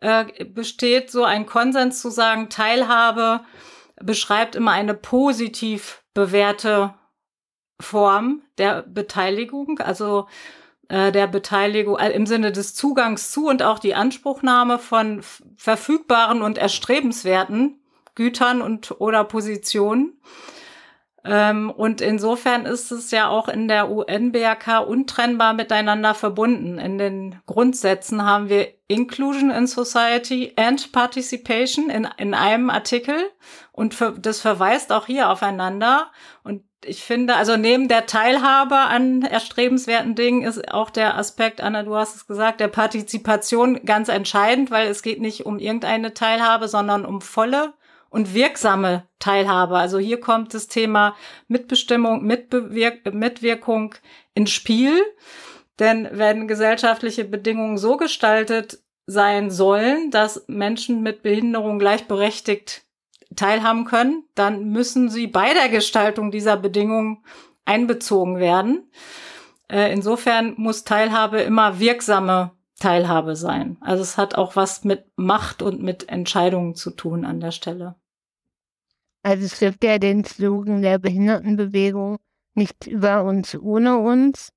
äh, 0.00 0.24
besteht 0.46 1.10
so 1.10 1.24
ein 1.24 1.44
Konsens 1.44 2.00
zu 2.00 2.08
sagen, 2.08 2.48
Teilhabe 2.48 3.42
beschreibt 4.00 4.56
immer 4.56 4.70
eine 4.70 4.94
positiv 4.94 6.02
bewährte 6.14 6.94
Form 7.78 8.40
der 8.56 8.80
Beteiligung, 8.80 9.80
also 9.80 10.26
äh, 10.88 11.12
der 11.12 11.26
Beteiligung 11.26 11.98
äh, 11.98 12.12
im 12.12 12.24
Sinne 12.24 12.50
des 12.50 12.74
Zugangs 12.74 13.30
zu 13.30 13.48
und 13.48 13.62
auch 13.62 13.78
die 13.78 13.94
Anspruchnahme 13.94 14.78
von 14.78 15.20
verfügbaren 15.54 16.40
und 16.40 16.56
erstrebenswerten 16.56 17.78
Gütern 18.14 18.62
und 18.62 18.98
oder 19.02 19.24
Positionen. 19.24 20.18
Ähm, 21.24 21.70
und 21.70 22.00
insofern 22.00 22.64
ist 22.64 22.90
es 22.90 23.10
ja 23.10 23.28
auch 23.28 23.48
in 23.48 23.68
der 23.68 23.90
UN-BRK 23.90 24.80
untrennbar 24.80 25.52
miteinander 25.52 26.14
verbunden. 26.14 26.78
In 26.78 26.98
den 26.98 27.40
Grundsätzen 27.46 28.24
haben 28.24 28.48
wir 28.48 28.68
Inclusion 28.86 29.50
in 29.50 29.66
Society 29.66 30.52
and 30.56 30.92
Participation 30.92 31.90
in, 31.90 32.08
in 32.16 32.34
einem 32.34 32.70
Artikel 32.70 33.16
und 33.72 33.94
für, 33.94 34.12
das 34.12 34.40
verweist 34.40 34.92
auch 34.92 35.06
hier 35.06 35.28
aufeinander. 35.30 36.10
Und 36.44 36.62
ich 36.84 37.02
finde, 37.02 37.34
also 37.34 37.56
neben 37.56 37.88
der 37.88 38.06
Teilhabe 38.06 38.76
an 38.76 39.22
erstrebenswerten 39.22 40.14
Dingen 40.14 40.42
ist 40.42 40.72
auch 40.72 40.90
der 40.90 41.18
Aspekt, 41.18 41.60
Anna, 41.60 41.82
du 41.82 41.96
hast 41.96 42.14
es 42.14 42.26
gesagt, 42.26 42.60
der 42.60 42.68
Partizipation 42.68 43.84
ganz 43.84 44.08
entscheidend, 44.08 44.70
weil 44.70 44.88
es 44.88 45.02
geht 45.02 45.20
nicht 45.20 45.44
um 45.44 45.58
irgendeine 45.58 46.14
Teilhabe, 46.14 46.68
sondern 46.68 47.04
um 47.04 47.20
volle 47.20 47.74
und 48.10 48.34
wirksame 48.34 49.04
Teilhabe. 49.18 49.76
Also 49.76 49.98
hier 49.98 50.20
kommt 50.20 50.54
das 50.54 50.68
Thema 50.68 51.14
Mitbestimmung, 51.46 52.24
Mitbewirk 52.24 53.12
Mitwirkung 53.12 53.94
ins 54.34 54.50
Spiel. 54.50 55.02
Denn 55.78 56.08
wenn 56.12 56.48
gesellschaftliche 56.48 57.24
Bedingungen 57.24 57.78
so 57.78 57.96
gestaltet 57.96 58.78
sein 59.06 59.50
sollen, 59.50 60.10
dass 60.10 60.44
Menschen 60.48 61.02
mit 61.02 61.22
Behinderung 61.22 61.78
gleichberechtigt 61.78 62.82
teilhaben 63.36 63.84
können, 63.84 64.24
dann 64.34 64.70
müssen 64.70 65.08
sie 65.08 65.26
bei 65.26 65.54
der 65.54 65.68
Gestaltung 65.68 66.30
dieser 66.30 66.56
Bedingungen 66.56 67.22
einbezogen 67.64 68.38
werden. 68.38 68.90
Äh, 69.70 69.92
insofern 69.92 70.54
muss 70.56 70.84
Teilhabe 70.84 71.40
immer 71.40 71.78
wirksame 71.78 72.52
Teilhabe 72.78 73.36
sein. 73.36 73.76
Also 73.80 74.02
es 74.02 74.16
hat 74.16 74.36
auch 74.36 74.56
was 74.56 74.84
mit 74.84 75.06
Macht 75.16 75.62
und 75.62 75.82
mit 75.82 76.08
Entscheidungen 76.08 76.74
zu 76.74 76.90
tun 76.90 77.24
an 77.24 77.40
der 77.40 77.50
Stelle. 77.50 77.96
Also 79.22 79.44
es 79.44 79.58
gibt 79.58 79.84
ja 79.84 79.98
den 79.98 80.24
Slogan 80.24 80.82
der 80.82 80.98
Behindertenbewegung, 80.98 82.18
nicht 82.54 82.86
über 82.86 83.24
uns 83.24 83.54
ohne 83.56 83.98
uns. 83.98 84.50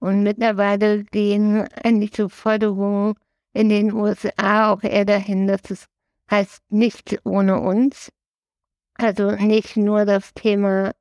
Und 0.00 0.22
mittlerweile 0.22 1.04
gehen 1.04 1.66
eigentlich 1.82 2.14
so 2.14 2.28
Forderungen 2.28 3.14
in 3.52 3.68
den 3.68 3.92
USA 3.92 4.70
auch 4.70 4.82
eher 4.82 5.04
dahin, 5.04 5.46
dass 5.46 5.70
es 5.70 5.86
heißt 6.30 6.62
nicht 6.70 7.20
ohne 7.24 7.60
uns. 7.60 8.12
Also 8.94 9.32
nicht 9.32 9.76
nur 9.76 10.04
das 10.04 10.34
Thema 10.34 10.92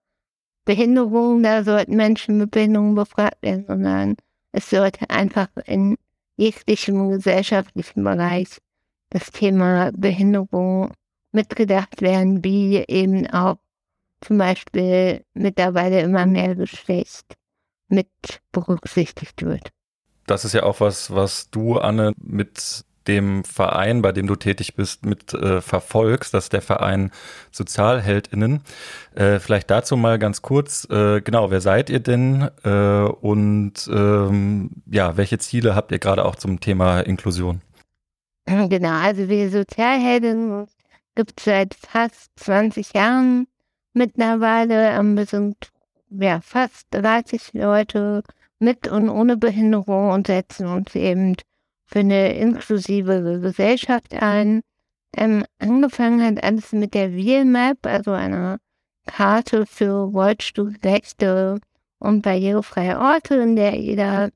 Behinderung, 0.65 1.43
da 1.43 1.63
sollten 1.63 1.95
Menschen 1.95 2.37
mit 2.37 2.51
Behinderung 2.51 2.95
befragt 2.95 3.41
werden, 3.41 3.65
sondern 3.67 4.15
es 4.51 4.69
sollte 4.69 5.09
einfach 5.09 5.49
in 5.65 5.97
jeglichem 6.37 7.09
gesellschaftlichen 7.09 8.03
Bereich 8.03 8.59
das 9.09 9.31
Thema 9.31 9.91
Behinderung 9.95 10.91
mitgedacht 11.31 12.01
werden, 12.01 12.43
wie 12.43 12.83
eben 12.87 13.27
auch 13.27 13.57
zum 14.21 14.37
Beispiel 14.37 15.23
mittlerweile 15.33 16.01
immer 16.01 16.25
mehr 16.25 16.55
Geschlecht 16.55 17.35
mit 17.87 18.09
berücksichtigt 18.51 19.43
wird. 19.43 19.69
Das 20.25 20.43
ist 20.43 20.53
ja 20.53 20.63
auch 20.63 20.79
was, 20.79 21.11
was 21.11 21.49
du, 21.49 21.77
Anne, 21.77 22.13
mit 22.17 22.83
dem 23.07 23.43
Verein, 23.43 24.01
bei 24.01 24.11
dem 24.11 24.27
du 24.27 24.35
tätig 24.35 24.75
bist, 24.75 25.05
mit 25.05 25.33
äh, 25.33 25.61
verfolgst, 25.61 26.33
das 26.33 26.45
ist 26.45 26.53
der 26.53 26.61
Verein 26.61 27.11
SozialheldInnen. 27.51 28.61
Äh, 29.15 29.39
vielleicht 29.39 29.69
dazu 29.69 29.97
mal 29.97 30.19
ganz 30.19 30.41
kurz, 30.41 30.87
äh, 30.89 31.21
genau, 31.21 31.51
wer 31.51 31.61
seid 31.61 31.89
ihr 31.89 31.99
denn 31.99 32.49
äh, 32.63 32.69
und 32.69 33.73
ähm, 33.91 34.71
ja, 34.85 35.17
welche 35.17 35.37
Ziele 35.39 35.75
habt 35.75 35.91
ihr 35.91 35.99
gerade 35.99 36.25
auch 36.25 36.35
zum 36.35 36.59
Thema 36.59 37.01
Inklusion? 37.01 37.61
Genau, 38.69 39.01
also 39.01 39.27
wir 39.27 39.49
Sozialheldinnen 39.49 40.67
gibt 41.15 41.33
es 41.39 41.45
seit 41.45 41.73
fast 41.73 42.31
20 42.37 42.93
Jahren 42.93 43.47
mittlerweile. 43.93 44.91
Ähm, 44.91 45.17
wir 45.17 45.25
sind 45.25 45.57
ja, 46.09 46.39
fast 46.41 46.87
30 46.91 47.53
Leute 47.53 48.23
mit 48.59 48.87
und 48.87 49.09
ohne 49.09 49.37
Behinderung 49.37 50.09
und 50.11 50.27
setzen 50.27 50.67
uns 50.67 50.95
eben 50.95 51.35
für 51.87 51.99
eine 51.99 52.33
inklusive 52.33 53.39
Gesellschaft 53.41 54.13
ein. 54.13 54.61
Ähm, 55.15 55.45
angefangen 55.59 56.23
hat 56.23 56.43
alles 56.43 56.73
mit 56.73 56.93
der 56.93 57.13
Wheelmap, 57.13 57.77
also 57.83 58.11
einer 58.11 58.59
Karte 59.07 59.65
für 59.65 60.03
rollstuhlgerechte 60.03 61.59
und 61.99 62.21
barrierefreie 62.21 62.99
Orte, 62.99 63.35
in 63.35 63.55
der 63.55 63.75
jeder 63.75 64.29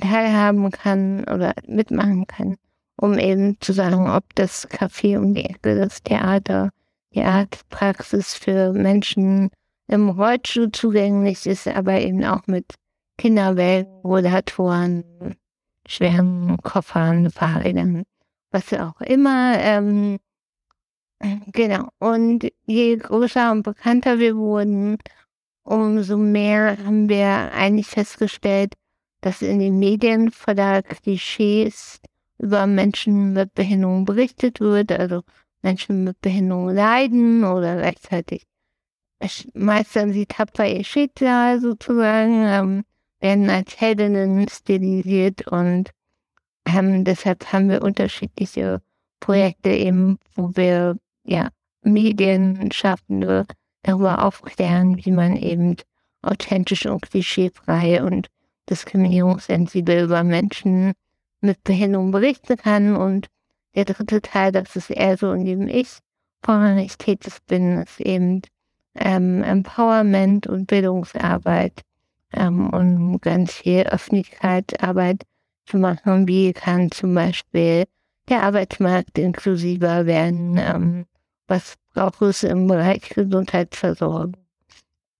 teilhaben 0.00 0.70
kann 0.70 1.24
oder 1.24 1.54
mitmachen 1.66 2.26
kann, 2.26 2.56
um 2.96 3.18
eben 3.18 3.56
zu 3.60 3.72
sagen, 3.72 4.08
ob 4.08 4.34
das 4.34 4.68
Café 4.68 5.18
um 5.18 5.34
die 5.34 5.44
Ecke, 5.44 5.76
das 5.76 6.02
Theater, 6.02 6.70
die 7.14 7.22
Arztpraxis 7.22 8.34
für 8.34 8.72
Menschen 8.72 9.50
im 9.88 10.10
Rollstuhl 10.10 10.70
zugänglich 10.72 11.46
ist, 11.46 11.68
aber 11.68 12.00
eben 12.00 12.24
auch 12.24 12.46
mit 12.46 12.74
Kinderwägen, 13.18 13.92
Rollatoren, 14.04 15.04
schweren 15.86 16.56
Koffern, 16.62 17.30
Fahrrädern, 17.30 18.04
was 18.50 18.72
auch 18.72 19.00
immer. 19.00 19.54
Ähm, 19.58 20.18
Genau. 21.52 21.88
Und 21.98 22.48
je 22.66 22.96
größer 22.96 23.52
und 23.52 23.62
bekannter 23.62 24.18
wir 24.18 24.36
wurden, 24.36 24.98
umso 25.62 26.16
mehr 26.16 26.78
haben 26.84 27.08
wir 27.08 27.52
eigentlich 27.52 27.86
festgestellt, 27.86 28.74
dass 29.20 29.42
in 29.42 29.60
den 29.60 29.78
Medien 29.78 30.32
voller 30.32 30.82
Klischees 30.82 32.00
über 32.38 32.66
Menschen 32.66 33.34
mit 33.34 33.54
Behinderung 33.54 34.04
berichtet 34.04 34.58
wird, 34.58 34.90
also 34.90 35.22
Menschen 35.62 36.02
mit 36.02 36.20
Behinderung 36.20 36.70
leiden 36.70 37.44
oder 37.44 37.76
gleichzeitig 37.76 38.46
meistern 39.54 40.12
sie 40.12 40.26
tapfer 40.26 40.66
ihr 40.66 40.82
Schicksal 40.82 41.60
sozusagen, 41.60 42.42
ähm, 42.44 42.84
werden 43.22 43.48
als 43.48 43.80
Heldinnen 43.80 44.48
stilisiert 44.48 45.46
und 45.46 45.90
ähm, 46.66 47.04
deshalb 47.04 47.52
haben 47.52 47.70
wir 47.70 47.82
unterschiedliche 47.82 48.82
Projekte 49.20 49.70
eben, 49.70 50.18
wo 50.34 50.50
wir 50.54 50.96
ja 51.24 51.48
Medienschaffende 51.82 53.46
darüber 53.82 54.24
aufklären, 54.24 55.04
wie 55.04 55.10
man 55.10 55.36
eben 55.36 55.76
authentisch 56.22 56.86
und 56.86 57.02
klischeefrei 57.02 58.02
und 58.02 58.28
diskriminierungssensibel 58.70 60.04
über 60.04 60.22
Menschen 60.24 60.92
mit 61.40 61.62
Behinderung 61.64 62.10
berichten 62.12 62.56
kann. 62.56 62.96
Und 62.96 63.28
der 63.74 63.84
dritte 63.84 64.22
Teil, 64.22 64.52
das 64.52 64.76
ist 64.76 64.90
eher 64.90 65.16
so, 65.16 65.32
in 65.32 65.44
dem 65.44 65.68
ich 65.68 65.98
vorrangig 66.44 66.96
tätig 66.98 67.34
bin, 67.46 67.78
ist 67.82 68.00
eben 68.00 68.42
ähm, 68.94 69.42
Empowerment 69.42 70.46
und 70.46 70.66
Bildungsarbeit 70.66 71.82
ähm, 72.32 72.70
und 72.70 73.20
ganz 73.20 73.52
viel 73.52 73.82
Öffentlichkeitsarbeit 73.82 75.24
zu 75.66 75.78
machen. 75.78 76.28
Wie 76.28 76.52
kann 76.52 76.90
zum 76.90 77.14
Beispiel 77.14 77.84
der 78.28 78.42
Arbeitsmarkt 78.42 79.18
inklusiver 79.18 80.06
werden? 80.06 80.58
Ähm, 80.58 81.06
was 81.46 81.74
braucht 81.92 82.22
es 82.22 82.42
im 82.42 82.66
Bereich 82.66 83.08
Gesundheitsversorgung? 83.10 84.36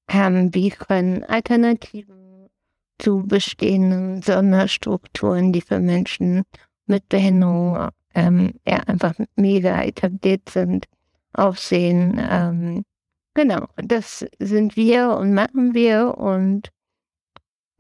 Ähm, 0.09 0.55
wie 0.55 0.71
können 0.71 1.25
Alternativen 1.25 2.49
zu 2.99 3.25
bestehenden 3.27 4.23
Sonderstrukturen, 4.23 5.53
die 5.53 5.61
für 5.61 5.81
Menschen 5.81 6.43
mit 6.87 7.09
Behinderung 7.09 7.89
ähm, 8.15 8.53
ja, 8.67 8.79
einfach 8.87 9.15
mega 9.37 9.83
etabliert 9.83 10.49
sind, 10.49 10.87
aussehen? 11.33 12.21
Ähm, 12.31 12.85
genau, 13.35 13.67
das 13.77 14.27
sind 14.39 14.77
wir 14.77 15.17
und 15.17 15.35
machen 15.35 15.75
wir 15.75 16.17
und 16.19 16.71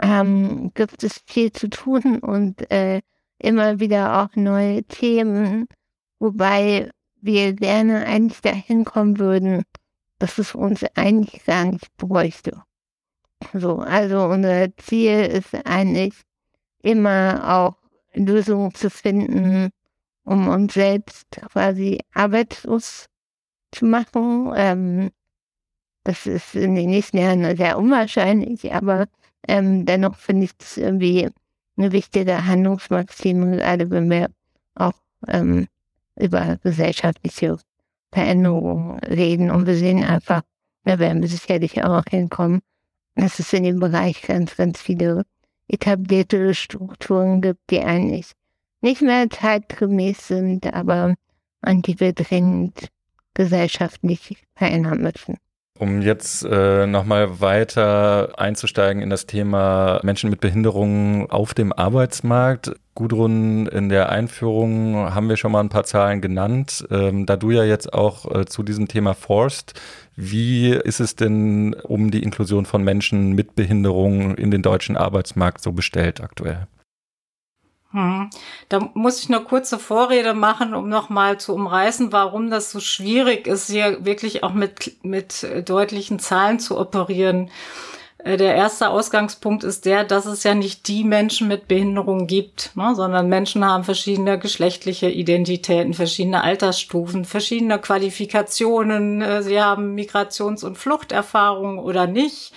ähm, 0.03 0.73
gibt 0.75 1.03
es 1.05 1.23
viel 1.27 1.53
zu 1.53 1.71
tun 1.71 2.19
und 2.19 2.71
äh, 2.71 3.01
immer 3.39 3.81
wieder 3.81 4.23
auch 4.23 4.37
neue 4.37 4.83
Themen, 4.85 5.67
wobei 6.19 6.91
wir 7.21 7.53
gerne 7.55 8.05
eigentlich 8.05 8.41
dahin 8.41 8.85
kommen 8.85 9.19
würden, 9.19 9.63
dass 10.19 10.39
es 10.39 10.55
uns 10.55 10.85
eigentlich 10.97 11.45
gar 11.45 11.65
nicht 11.65 11.97
bräuchte. 11.97 12.63
So, 13.53 13.79
also 13.79 14.25
unser 14.25 14.77
Ziel 14.77 15.21
ist 15.27 15.55
eigentlich 15.67 16.15
immer 16.83 17.43
auch 17.49 17.77
Lösungen 18.15 18.75
zu 18.75 18.91
finden, 18.91 19.71
um 20.25 20.49
uns 20.49 20.75
selbst 20.75 21.27
quasi 21.31 22.01
arbeitslos 22.13 23.07
zu 23.71 23.87
machen. 23.87 24.53
Ähm, 24.57 25.11
das 26.05 26.27
ist 26.27 26.57
in 26.57 26.75
den 26.75 26.91
nächsten 26.91 27.19
Jahren 27.19 27.57
sehr 27.57 27.79
unwahrscheinlich, 27.79 28.73
aber 28.73 29.07
ähm, 29.49 29.87
dennoch 29.87 30.17
finde 30.17 30.45
ich 30.45 30.57
das 30.57 30.77
irgendwie 30.77 31.29
eine 31.77 31.93
wichtige 31.93 32.47
Handlungsmaxime, 32.47 33.57
gerade 33.57 33.91
wenn 33.91 34.11
wir 34.11 34.31
auch 34.75 34.95
ähm, 35.29 35.69
über 36.17 36.59
gesellschaftliche 36.63 37.59
Veränderungen 38.13 38.99
reden. 39.01 39.51
Und 39.51 39.67
wir 39.67 39.75
sehen 39.75 40.05
einfach, 40.05 40.43
da 40.85 40.99
werden 40.99 41.23
wir 41.23 41.29
sicherlich 41.29 41.83
auch 41.83 42.05
hinkommen, 42.09 42.61
dass 43.15 43.39
es 43.39 43.53
in 43.53 43.65
dem 43.65 43.81
Bereich 43.81 44.23
ganz, 44.23 44.57
ganz 44.57 44.81
viele 44.81 45.25
etablierte 45.69 46.55
Strukturen 46.55 47.41
gibt, 47.41 47.71
die 47.71 47.81
eigentlich 47.81 48.33
nicht 48.81 49.01
mehr 49.01 49.31
zeitgemäß 49.31 50.29
sind, 50.29 50.73
aber 50.73 51.15
an 51.61 51.83
die 51.83 51.99
wir 52.01 52.13
dringend 52.13 52.89
gesellschaftlich 53.35 54.45
verändern 54.55 55.01
müssen. 55.01 55.39
Um 55.79 56.01
jetzt 56.01 56.45
äh, 56.45 56.87
nochmal 56.87 57.41
weiter 57.41 58.39
einzusteigen 58.39 59.03
in 59.03 59.11
das 59.11 59.27
Thema 59.27 60.01
Menschen 60.05 60.31
mit 60.31 60.41
Behinderungen 60.41 61.29
auf 61.29 61.55
dem 61.55 61.73
Arbeitsmarkt. 61.73 62.73
Gudrun, 62.95 63.67
in 63.67 63.89
der 63.89 64.11
Einführung 64.11 65.15
haben 65.15 65.29
wir 65.29 65.37
schon 65.37 65.51
mal 65.51 65.61
ein 65.61 65.71
paar 65.71 65.85
Zahlen 65.85 66.21
genannt. 66.21 66.87
Ähm, 66.91 67.27
da 67.27 67.37
du 67.37 67.51
ja 67.51 67.65
jetzt 67.65 67.95
auch 67.95 68.33
äh, 68.33 68.45
zu 68.45 68.63
diesem 68.63 68.87
Thema 68.87 69.15
forst, 69.15 69.75
wie 70.15 70.71
ist 70.71 71.01
es 71.01 71.17
denn 71.17 71.75
um 71.75 72.11
die 72.11 72.23
Inklusion 72.23 72.67
von 72.67 72.85
Menschen 72.85 73.33
mit 73.33 73.57
Behinderungen 73.57 74.37
in 74.37 74.51
den 74.51 74.63
deutschen 74.63 74.97
Arbeitsmarkt 74.97 75.63
so 75.63 75.73
bestellt 75.73 76.21
aktuell? 76.21 76.69
Hm. 77.93 78.31
Da 78.69 78.91
muss 78.95 79.23
ich 79.23 79.29
eine 79.29 79.45
kurze 79.45 79.79
Vorrede 79.79 80.35
machen, 80.35 80.75
um 80.75 80.89
nochmal 80.89 81.39
zu 81.39 81.55
umreißen, 81.55 82.11
warum 82.11 82.51
das 82.51 82.71
so 82.71 82.81
schwierig 82.81 83.47
ist, 83.47 83.71
hier 83.71 84.05
wirklich 84.05 84.43
auch 84.43 84.55
mit, 84.55 84.97
mit 85.03 85.47
deutlichen 85.67 86.19
Zahlen 86.19 86.59
zu 86.59 86.79
operieren. 86.79 87.51
Äh, 88.25 88.37
der 88.37 88.55
erste 88.55 88.89
Ausgangspunkt 88.89 89.65
ist 89.65 89.85
der, 89.85 90.05
dass 90.05 90.27
es 90.27 90.43
ja 90.43 90.55
nicht 90.55 90.89
die 90.89 91.05
Menschen 91.05 91.49
mit 91.49 91.69
Behinderung 91.69 92.27
gibt, 92.27 92.75
ne, 92.77 92.95
sondern 92.95 93.29
Menschen 93.29 93.65
haben 93.65 93.85
verschiedene 93.85 94.39
geschlechtliche 94.39 95.11
Identitäten, 95.11 95.95
verschiedene 95.95 96.43
Altersstufen, 96.43 97.25
verschiedene 97.25 97.79
Qualifikationen. 97.79 99.23
Äh, 99.23 99.43
sie 99.43 99.61
haben 99.61 99.95
Migrations- 99.95 100.65
und 100.65 100.79
Fluchterfahrungen 100.79 101.79
oder 101.79 102.07
nicht. 102.07 102.53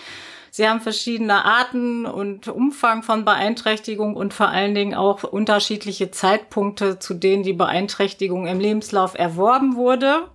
Sie 0.55 0.69
haben 0.69 0.79
verschiedene 0.79 1.43
Arten 1.43 2.05
und 2.05 2.47
Umfang 2.47 3.03
von 3.03 3.25
Beeinträchtigung 3.25 4.15
und 4.15 4.33
vor 4.33 4.47
allen 4.47 4.73
Dingen 4.73 4.95
auch 4.95 5.23
unterschiedliche 5.23 6.11
Zeitpunkte, 6.11 6.97
zu 6.97 7.13
denen 7.13 7.43
die 7.43 7.51
Beeinträchtigung 7.51 8.47
im 8.47 8.61
Lebenslauf 8.61 9.19
erworben 9.19 9.75
wurde 9.75 10.29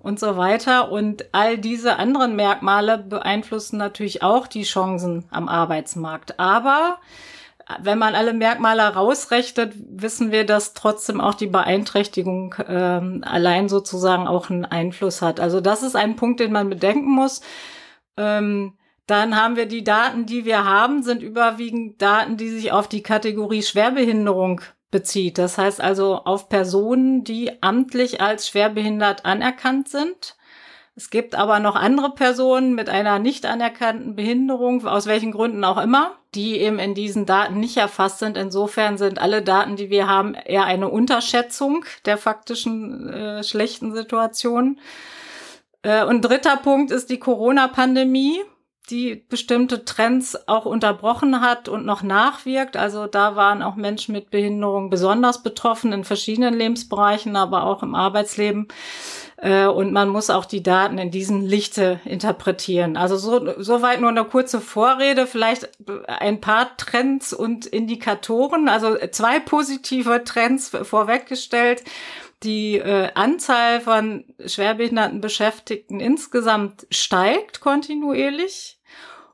und 0.00 0.20
so 0.20 0.36
weiter. 0.36 0.92
Und 0.92 1.34
all 1.34 1.58
diese 1.58 1.96
anderen 1.96 2.36
Merkmale 2.36 2.98
beeinflussen 2.98 3.78
natürlich 3.78 4.22
auch 4.22 4.46
die 4.46 4.62
Chancen 4.62 5.24
am 5.32 5.48
Arbeitsmarkt. 5.48 6.38
Aber 6.38 6.98
wenn 7.80 7.98
man 7.98 8.14
alle 8.14 8.34
Merkmale 8.34 8.94
rausrechnet, 8.94 9.72
wissen 9.90 10.30
wir, 10.30 10.46
dass 10.46 10.72
trotzdem 10.72 11.20
auch 11.20 11.34
die 11.34 11.48
Beeinträchtigung 11.48 12.54
ähm, 12.68 13.24
allein 13.26 13.68
sozusagen 13.68 14.28
auch 14.28 14.50
einen 14.50 14.66
Einfluss 14.66 15.20
hat. 15.20 15.40
Also 15.40 15.60
das 15.60 15.82
ist 15.82 15.96
ein 15.96 16.14
Punkt, 16.14 16.38
den 16.38 16.52
man 16.52 16.70
bedenken 16.70 17.10
muss. 17.10 17.40
Ähm, 18.16 18.77
dann 19.08 19.34
haben 19.34 19.56
wir 19.56 19.66
die 19.66 19.82
Daten, 19.82 20.26
die 20.26 20.44
wir 20.44 20.64
haben, 20.66 21.02
sind 21.02 21.22
überwiegend 21.22 22.00
Daten, 22.00 22.36
die 22.36 22.50
sich 22.50 22.72
auf 22.72 22.88
die 22.88 23.02
Kategorie 23.02 23.62
Schwerbehinderung 23.62 24.60
bezieht. 24.90 25.38
Das 25.38 25.56
heißt 25.56 25.80
also 25.80 26.16
auf 26.16 26.50
Personen, 26.50 27.24
die 27.24 27.62
amtlich 27.62 28.20
als 28.20 28.48
schwerbehindert 28.48 29.24
anerkannt 29.24 29.88
sind. 29.88 30.36
Es 30.94 31.08
gibt 31.08 31.36
aber 31.36 31.58
noch 31.58 31.74
andere 31.74 32.10
Personen 32.10 32.74
mit 32.74 32.90
einer 32.90 33.18
nicht 33.18 33.46
anerkannten 33.46 34.14
Behinderung, 34.14 34.86
aus 34.86 35.06
welchen 35.06 35.32
Gründen 35.32 35.64
auch 35.64 35.78
immer, 35.78 36.16
die 36.34 36.58
eben 36.58 36.78
in 36.78 36.94
diesen 36.94 37.24
Daten 37.24 37.60
nicht 37.60 37.78
erfasst 37.78 38.18
sind. 38.18 38.36
Insofern 38.36 38.98
sind 38.98 39.18
alle 39.18 39.40
Daten, 39.40 39.76
die 39.76 39.88
wir 39.88 40.06
haben, 40.06 40.34
eher 40.34 40.64
eine 40.64 40.88
Unterschätzung 40.88 41.84
der 42.04 42.18
faktischen 42.18 43.08
äh, 43.08 43.42
schlechten 43.42 43.94
Situation. 43.94 44.80
Äh, 45.80 46.04
und 46.04 46.22
dritter 46.22 46.56
Punkt 46.58 46.90
ist 46.90 47.08
die 47.08 47.20
Corona-Pandemie 47.20 48.42
die 48.90 49.22
bestimmte 49.28 49.84
Trends 49.84 50.48
auch 50.48 50.64
unterbrochen 50.64 51.40
hat 51.40 51.68
und 51.68 51.84
noch 51.84 52.02
nachwirkt. 52.02 52.76
Also 52.76 53.06
da 53.06 53.36
waren 53.36 53.62
auch 53.62 53.76
Menschen 53.76 54.12
mit 54.12 54.30
Behinderung 54.30 54.90
besonders 54.90 55.42
betroffen 55.42 55.92
in 55.92 56.04
verschiedenen 56.04 56.54
Lebensbereichen, 56.54 57.36
aber 57.36 57.64
auch 57.64 57.82
im 57.82 57.94
Arbeitsleben. 57.94 58.68
Äh, 59.36 59.66
und 59.66 59.92
man 59.92 60.08
muss 60.08 60.30
auch 60.30 60.44
die 60.44 60.62
Daten 60.62 60.98
in 60.98 61.10
diesem 61.10 61.44
Lichte 61.44 62.00
interpretieren. 62.04 62.96
Also 62.96 63.16
so, 63.16 63.62
soweit 63.62 64.00
nur 64.00 64.10
eine 64.10 64.24
kurze 64.24 64.60
Vorrede, 64.60 65.26
vielleicht 65.26 65.68
ein 66.06 66.40
paar 66.40 66.76
Trends 66.76 67.32
und 67.32 67.66
Indikatoren, 67.66 68.68
also 68.68 68.96
zwei 69.10 69.38
positive 69.38 70.24
Trends 70.24 70.70
vorweggestellt. 70.82 71.84
Die 72.44 72.78
äh, 72.78 73.10
Anzahl 73.14 73.80
von 73.80 74.24
schwerbehinderten 74.44 75.20
Beschäftigten 75.20 75.98
insgesamt 75.98 76.86
steigt 76.90 77.60
kontinuierlich. 77.60 78.77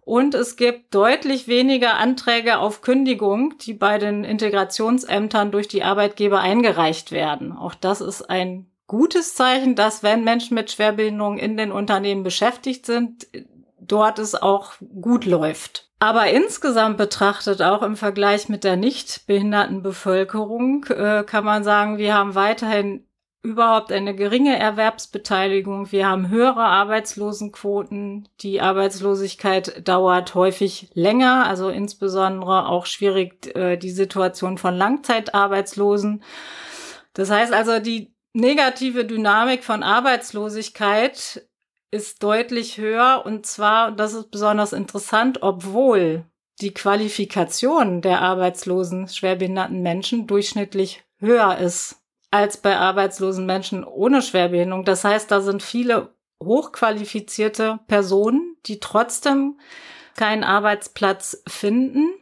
Und 0.04 0.34
es 0.34 0.56
gibt 0.56 0.94
deutlich 0.94 1.48
weniger 1.48 1.94
Anträge 1.94 2.58
auf 2.58 2.82
Kündigung, 2.82 3.54
die 3.58 3.72
bei 3.72 3.98
den 3.98 4.22
Integrationsämtern 4.22 5.50
durch 5.50 5.66
die 5.66 5.82
Arbeitgeber 5.82 6.40
eingereicht 6.40 7.10
werden. 7.10 7.52
Auch 7.52 7.74
das 7.74 8.02
ist 8.02 8.28
ein 8.28 8.66
gutes 8.86 9.34
Zeichen, 9.34 9.74
dass 9.74 10.02
wenn 10.02 10.24
Menschen 10.24 10.54
mit 10.54 10.70
Schwerbehinderung 10.70 11.38
in 11.38 11.56
den 11.56 11.72
Unternehmen 11.72 12.22
beschäftigt 12.22 12.84
sind, 12.84 13.26
dort 13.80 14.18
es 14.18 14.34
auch 14.34 14.72
gut 15.00 15.24
läuft. 15.24 15.88
Aber 16.00 16.26
insgesamt 16.26 16.98
betrachtet, 16.98 17.62
auch 17.62 17.82
im 17.82 17.96
Vergleich 17.96 18.50
mit 18.50 18.62
der 18.62 18.76
nicht 18.76 19.26
behinderten 19.26 19.82
Bevölkerung, 19.82 20.84
äh, 20.84 21.24
kann 21.26 21.44
man 21.44 21.64
sagen, 21.64 21.96
wir 21.96 22.14
haben 22.14 22.34
weiterhin 22.34 23.06
überhaupt 23.44 23.92
eine 23.92 24.16
geringe 24.16 24.58
Erwerbsbeteiligung. 24.58 25.92
Wir 25.92 26.08
haben 26.08 26.30
höhere 26.30 26.64
Arbeitslosenquoten. 26.64 28.26
Die 28.40 28.62
Arbeitslosigkeit 28.62 29.86
dauert 29.86 30.34
häufig 30.34 30.88
länger, 30.94 31.46
also 31.46 31.68
insbesondere 31.68 32.66
auch 32.66 32.86
schwierig 32.86 33.54
äh, 33.54 33.76
die 33.76 33.90
Situation 33.90 34.56
von 34.56 34.74
Langzeitarbeitslosen. 34.74 36.22
Das 37.12 37.30
heißt 37.30 37.52
also, 37.52 37.80
die 37.80 38.14
negative 38.32 39.04
Dynamik 39.04 39.62
von 39.62 39.82
Arbeitslosigkeit 39.82 41.46
ist 41.90 42.22
deutlich 42.22 42.78
höher 42.78 43.22
und 43.26 43.44
zwar, 43.44 43.88
und 43.88 44.00
das 44.00 44.14
ist 44.14 44.30
besonders 44.30 44.72
interessant, 44.72 45.42
obwohl 45.42 46.24
die 46.62 46.72
Qualifikation 46.72 48.00
der 48.00 48.22
arbeitslosen, 48.22 49.06
schwerbehinderten 49.06 49.82
Menschen 49.82 50.26
durchschnittlich 50.26 51.04
höher 51.18 51.58
ist 51.58 52.00
als 52.34 52.56
bei 52.56 52.76
arbeitslosen 52.76 53.46
Menschen 53.46 53.84
ohne 53.84 54.20
Schwerbehinderung. 54.20 54.84
Das 54.84 55.04
heißt, 55.04 55.30
da 55.30 55.40
sind 55.40 55.62
viele 55.62 56.16
hochqualifizierte 56.42 57.78
Personen, 57.86 58.56
die 58.66 58.80
trotzdem 58.80 59.60
keinen 60.16 60.42
Arbeitsplatz 60.42 61.44
finden. 61.46 62.12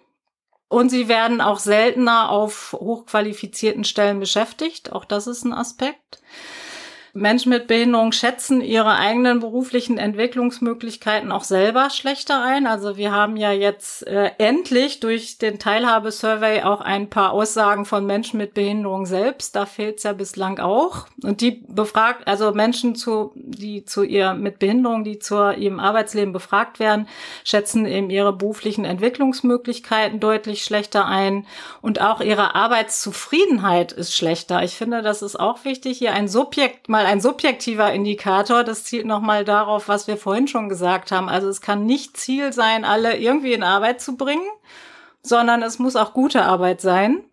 Und 0.69 0.91
sie 0.91 1.09
werden 1.09 1.41
auch 1.41 1.59
seltener 1.59 2.29
auf 2.29 2.77
hochqualifizierten 2.79 3.85
Stellen 3.85 4.21
beschäftigt. 4.21 4.93
Auch 4.93 5.07
das 5.07 5.27
ist 5.27 5.45
ein 5.45 5.55
Aspekt. 5.55 6.21
Menschen 7.15 7.51
mit 7.51 7.67
Behinderung 7.67 8.13
schätzen 8.13 8.63
ihre 8.63 8.97
eigenen 8.97 9.41
beruflichen 9.41 9.99
Entwicklungsmöglichkeiten 9.99 11.31
auch 11.31 11.45
selber 11.45 11.91
schlechter 11.91 12.43
ein. 12.43 12.67
Also 12.67 12.97
wir 12.97 13.13
haben 13.13 13.37
ja 13.37 13.53
jetzt 13.53 14.07
äh, 14.07 14.31
endlich 14.39 15.01
durch 15.01 15.37
den 15.37 15.59
Teilhabesurvey 15.59 16.63
auch 16.63 16.81
ein 16.81 17.11
paar 17.11 17.33
Aussagen 17.33 17.85
von 17.85 18.07
Menschen 18.07 18.39
mit 18.39 18.55
Behinderung 18.55 19.05
selbst. 19.05 19.55
Da 19.57 19.67
fehlt 19.67 19.99
es 19.99 20.05
ja 20.05 20.15
bislang 20.15 20.59
auch. 20.59 21.07
Und 21.23 21.43
die 21.43 21.63
befragt, 21.69 22.27
also 22.27 22.53
Menschen 22.53 22.95
zu, 22.95 23.33
die 23.35 23.85
zu 23.85 24.05
ihr 24.05 24.33
mit 24.33 24.59
Behinderung, 24.59 25.05
die 25.05 25.19
zu 25.19 25.51
ihrem 25.51 25.81
Arbeitsleben 25.81 26.33
befragt 26.33 26.79
werden, 26.79 27.09
schätzen 27.45 27.85
eben 27.85 28.09
ihre 28.09 28.33
beruflichen 28.33 28.87
Entwicklungsmöglichkeiten 28.87 30.19
deutlich 30.19 30.65
schlechter 30.65 31.05
ein. 31.05 31.47
Und 31.83 32.01
auch 32.01 32.23
ihre 32.23 32.55
Arbeitszufriedenheit 32.55 33.93
ist 33.93 34.17
schlechter. 34.17 34.63
Ich 34.63 34.77
finde, 34.77 35.03
das 35.03 35.21
ist 35.21 35.39
auch 35.39 35.67
wichtig, 35.67 35.99
hier 35.99 36.15
ein 36.15 36.27
Subjekt 36.27 36.89
mal 36.89 37.02
mal 37.03 37.11
ein 37.11 37.21
subjektiver 37.21 37.93
Indikator. 37.93 38.63
Das 38.63 38.85
zielt 38.85 39.07
nochmal 39.07 39.45
darauf, 39.45 39.89
was 39.89 40.07
wir 40.07 40.17
vorhin 40.17 40.47
schon 40.47 40.69
gesagt 40.69 41.11
haben. 41.11 41.29
Also 41.29 41.49
es 41.49 41.61
kann 41.61 41.85
nicht 41.85 42.17
Ziel 42.17 42.53
sein, 42.53 42.85
alle 42.85 43.17
irgendwie 43.17 43.53
in 43.53 43.65
Arbeit 43.65 44.01
zu 44.01 44.17
bringen, 44.17 44.47
sondern 45.23 45.63
es 45.63 45.79
muss 45.79 45.97
auch 45.97 46.13
gute 46.13 46.43
Arbeit 46.43 46.81
sein. 46.81 47.25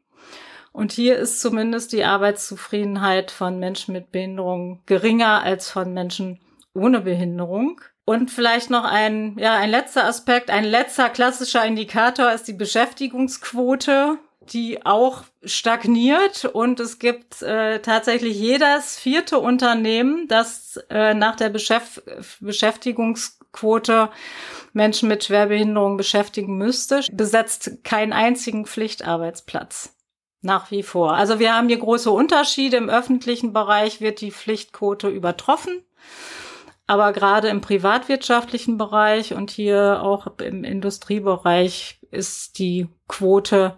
Und 0.71 0.91
hier 0.91 1.17
ist 1.17 1.39
zumindest 1.39 1.93
die 1.93 2.03
Arbeitszufriedenheit 2.03 3.31
von 3.31 3.59
Menschen 3.59 3.93
mit 3.93 4.11
Behinderung 4.11 4.81
geringer 4.85 5.43
als 5.43 5.69
von 5.69 5.93
Menschen 5.93 6.39
ohne 6.73 7.01
Behinderung. 7.01 7.81
Und 8.05 8.31
vielleicht 8.31 8.71
noch 8.71 8.85
ein, 8.85 9.37
ja, 9.37 9.53
ein 9.55 9.69
letzter 9.69 10.05
Aspekt, 10.05 10.49
ein 10.49 10.63
letzter 10.63 11.09
klassischer 11.09 11.63
Indikator 11.63 12.31
ist 12.31 12.47
die 12.47 12.53
Beschäftigungsquote 12.53 14.17
die 14.53 14.85
auch 14.85 15.23
stagniert 15.43 16.45
und 16.45 16.79
es 16.79 16.99
gibt 16.99 17.41
äh, 17.41 17.79
tatsächlich 17.79 18.37
jedes 18.37 18.97
vierte 18.97 19.39
Unternehmen, 19.39 20.27
das 20.27 20.77
äh, 20.89 21.13
nach 21.13 21.35
der 21.35 21.49
Beschäft 21.49 22.01
Beschäftigungsquote 22.39 24.09
Menschen 24.73 25.09
mit 25.09 25.23
Schwerbehinderung 25.23 25.97
beschäftigen 25.97 26.57
müsste, 26.57 27.01
besetzt 27.11 27.83
keinen 27.83 28.13
einzigen 28.13 28.65
Pflichtarbeitsplatz. 28.65 29.95
Nach 30.41 30.71
wie 30.71 30.83
vor. 30.83 31.15
Also 31.15 31.39
wir 31.39 31.53
haben 31.53 31.67
hier 31.67 31.79
große 31.79 32.09
Unterschiede. 32.09 32.77
Im 32.77 32.89
öffentlichen 32.89 33.51
Bereich 33.51 33.99
wird 33.99 34.21
die 34.21 34.31
Pflichtquote 34.31 35.09
übertroffen. 35.09 35.83
Aber 36.87 37.11
gerade 37.11 37.49
im 37.49 37.61
privatwirtschaftlichen 37.61 38.77
Bereich 38.77 39.33
und 39.33 39.51
hier 39.51 40.01
auch 40.01 40.27
im 40.39 40.63
Industriebereich 40.63 41.99
ist 42.09 42.57
die 42.57 42.87
Quote 43.07 43.77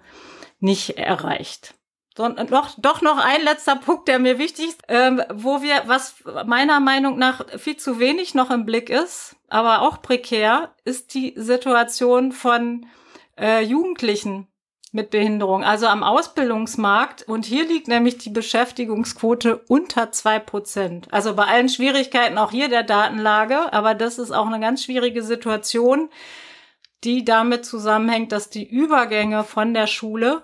nicht 0.61 0.97
erreicht. 0.97 1.73
So, 2.17 2.27
noch, 2.27 2.71
doch 2.77 3.01
noch 3.01 3.17
ein 3.17 3.41
letzter 3.41 3.77
Punkt, 3.77 4.07
der 4.09 4.19
mir 4.19 4.37
wichtig 4.37 4.67
ist, 4.69 4.81
ähm, 4.89 5.23
wo 5.33 5.61
wir, 5.61 5.83
was 5.85 6.15
meiner 6.45 6.81
Meinung 6.81 7.17
nach 7.17 7.45
viel 7.57 7.77
zu 7.77 7.99
wenig 7.99 8.35
noch 8.35 8.51
im 8.51 8.65
Blick 8.65 8.89
ist, 8.89 9.37
aber 9.47 9.81
auch 9.81 10.01
prekär, 10.01 10.75
ist 10.83 11.13
die 11.13 11.33
Situation 11.37 12.33
von 12.33 12.85
äh, 13.39 13.63
Jugendlichen 13.63 14.47
mit 14.91 15.09
Behinderung, 15.09 15.63
also 15.63 15.87
am 15.87 16.03
Ausbildungsmarkt. 16.03 17.23
Und 17.23 17.45
hier 17.45 17.65
liegt 17.65 17.87
nämlich 17.87 18.17
die 18.17 18.29
Beschäftigungsquote 18.29 19.63
unter 19.69 20.11
zwei 20.11 20.37
Prozent. 20.39 21.07
Also 21.11 21.33
bei 21.33 21.45
allen 21.45 21.69
Schwierigkeiten 21.69 22.37
auch 22.37 22.51
hier 22.51 22.67
der 22.67 22.83
Datenlage, 22.83 23.71
aber 23.71 23.95
das 23.95 24.19
ist 24.19 24.31
auch 24.31 24.47
eine 24.47 24.59
ganz 24.59 24.83
schwierige 24.83 25.23
Situation, 25.23 26.09
die 27.05 27.23
damit 27.23 27.65
zusammenhängt, 27.65 28.33
dass 28.33 28.49
die 28.49 28.67
Übergänge 28.67 29.45
von 29.45 29.73
der 29.73 29.87
Schule 29.87 30.43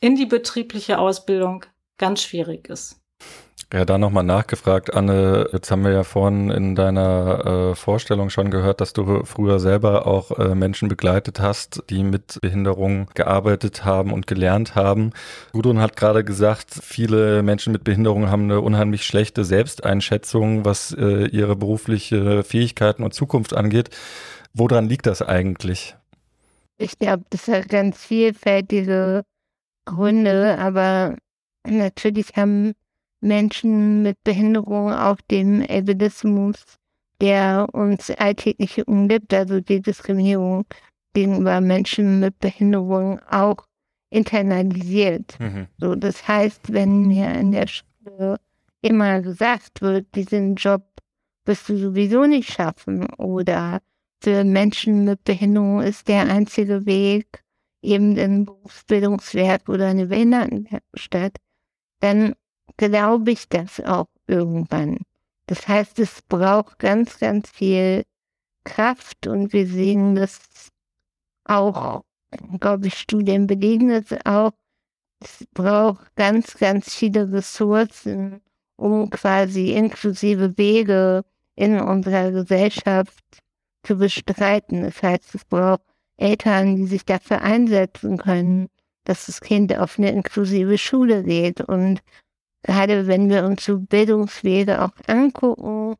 in 0.00 0.16
die 0.16 0.26
betriebliche 0.26 0.98
Ausbildung 0.98 1.64
ganz 1.98 2.22
schwierig 2.22 2.68
ist. 2.68 3.00
Ja, 3.72 3.84
da 3.84 3.98
nochmal 3.98 4.24
nachgefragt, 4.24 4.92
Anne, 4.94 5.48
jetzt 5.52 5.70
haben 5.70 5.84
wir 5.84 5.92
ja 5.92 6.02
vorhin 6.02 6.50
in 6.50 6.74
deiner 6.74 7.70
äh, 7.70 7.74
Vorstellung 7.76 8.28
schon 8.28 8.50
gehört, 8.50 8.80
dass 8.80 8.92
du 8.92 9.24
früher 9.24 9.60
selber 9.60 10.08
auch 10.08 10.36
äh, 10.36 10.56
Menschen 10.56 10.88
begleitet 10.88 11.38
hast, 11.38 11.84
die 11.88 12.02
mit 12.02 12.40
Behinderung 12.40 13.06
gearbeitet 13.14 13.84
haben 13.84 14.12
und 14.12 14.26
gelernt 14.26 14.74
haben. 14.74 15.12
Gudrun 15.52 15.78
hat 15.78 15.94
gerade 15.94 16.24
gesagt, 16.24 16.80
viele 16.82 17.44
Menschen 17.44 17.72
mit 17.72 17.84
Behinderung 17.84 18.28
haben 18.28 18.44
eine 18.44 18.60
unheimlich 18.60 19.04
schlechte 19.04 19.44
Selbsteinschätzung, 19.44 20.64
was 20.64 20.92
äh, 20.98 21.26
ihre 21.28 21.54
berufliche 21.54 22.42
Fähigkeiten 22.42 23.04
und 23.04 23.14
Zukunft 23.14 23.54
angeht. 23.54 23.90
Woran 24.52 24.88
liegt 24.88 25.06
das 25.06 25.22
eigentlich? 25.22 25.94
Ich 26.76 26.98
glaube, 26.98 27.22
das 27.30 27.46
hat 27.46 27.68
ganz 27.68 28.04
vielfältige 28.04 29.22
Gründe, 29.90 30.58
aber 30.58 31.16
natürlich 31.66 32.36
haben 32.36 32.72
Menschen 33.20 34.02
mit 34.02 34.22
Behinderung 34.24 34.92
auch 34.92 35.20
den 35.30 35.68
Ableismus, 35.68 36.78
der 37.20 37.66
uns 37.72 38.10
alltäglich 38.10 38.86
umgibt, 38.86 39.34
also 39.34 39.60
die 39.60 39.82
Diskriminierung 39.82 40.64
gegenüber 41.12 41.60
Menschen 41.60 42.20
mit 42.20 42.38
Behinderung 42.38 43.20
auch 43.30 43.66
internalisiert. 44.10 45.38
Mhm. 45.38 45.66
So, 45.78 45.94
das 45.94 46.26
heißt, 46.26 46.72
wenn 46.72 47.06
mir 47.08 47.32
in 47.34 47.52
der 47.52 47.66
Schule 47.66 48.38
immer 48.80 49.20
gesagt 49.20 49.82
wird, 49.82 50.06
diesen 50.14 50.54
Job 50.54 50.82
wirst 51.44 51.68
du 51.68 51.76
sowieso 51.76 52.24
nicht 52.24 52.52
schaffen 52.52 53.12
oder 53.14 53.80
für 54.22 54.44
Menschen 54.44 55.04
mit 55.04 55.24
Behinderung 55.24 55.80
ist 55.82 56.08
der 56.08 56.28
einzige 56.30 56.86
Weg, 56.86 57.42
eben 57.82 58.18
ein 58.18 58.44
Berufsbildungswerk 58.44 59.68
oder 59.68 59.88
eine 59.88 60.06
Behindertenwerkstatt, 60.06 61.36
dann 62.00 62.34
glaube 62.76 63.32
ich 63.32 63.48
das 63.48 63.80
auch 63.80 64.08
irgendwann. 64.26 64.98
Das 65.46 65.66
heißt, 65.66 65.98
es 65.98 66.22
braucht 66.22 66.78
ganz, 66.78 67.18
ganz 67.18 67.50
viel 67.50 68.04
Kraft 68.64 69.26
und 69.26 69.52
wir 69.52 69.66
sehen 69.66 70.14
das 70.14 70.40
auch, 71.44 72.04
glaube 72.60 72.86
ich, 72.86 72.94
Studien 72.94 73.46
belegen 73.46 73.88
das 73.88 74.18
auch. 74.24 74.52
Es 75.22 75.44
braucht 75.52 76.14
ganz, 76.14 76.56
ganz 76.56 76.94
viele 76.94 77.30
Ressourcen, 77.32 78.40
um 78.76 79.10
quasi 79.10 79.72
inklusive 79.72 80.56
Wege 80.56 81.24
in 81.56 81.80
unserer 81.80 82.30
Gesellschaft 82.30 83.42
zu 83.82 83.96
bestreiten. 83.96 84.82
Das 84.82 85.02
heißt, 85.02 85.34
es 85.34 85.44
braucht 85.44 85.82
Eltern, 86.20 86.76
die 86.76 86.86
sich 86.86 87.04
dafür 87.04 87.42
einsetzen 87.42 88.18
können, 88.18 88.68
dass 89.04 89.26
das 89.26 89.40
Kind 89.40 89.76
auf 89.76 89.98
eine 89.98 90.10
inklusive 90.10 90.78
Schule 90.78 91.24
geht. 91.24 91.60
Und 91.60 92.00
gerade 92.62 93.06
wenn 93.06 93.28
wir 93.30 93.44
uns 93.44 93.64
so 93.64 93.78
Bildungswege 93.78 94.82
auch 94.82 94.92
angucken, 95.06 95.96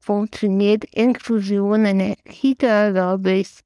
funktioniert 0.00 0.84
Inklusion 0.84 1.84
in 1.86 1.98
der 1.98 2.16
Kita, 2.16 2.90
glaube 2.90 3.32
ich, 3.32 3.60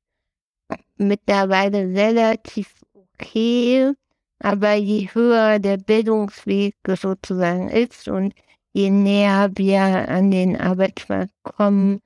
mittlerweile 0.96 1.88
relativ 1.88 2.80
okay. 2.94 3.92
Aber 4.40 4.74
je 4.74 5.08
höher 5.12 5.58
der 5.58 5.78
Bildungsweg 5.78 6.76
sozusagen 6.86 7.68
ist 7.68 8.06
und 8.06 8.34
je 8.72 8.90
näher 8.90 9.50
wir 9.56 9.80
an 9.80 10.30
den 10.30 10.56
Arbeitsmarkt 10.56 11.32
kommen, 11.42 12.00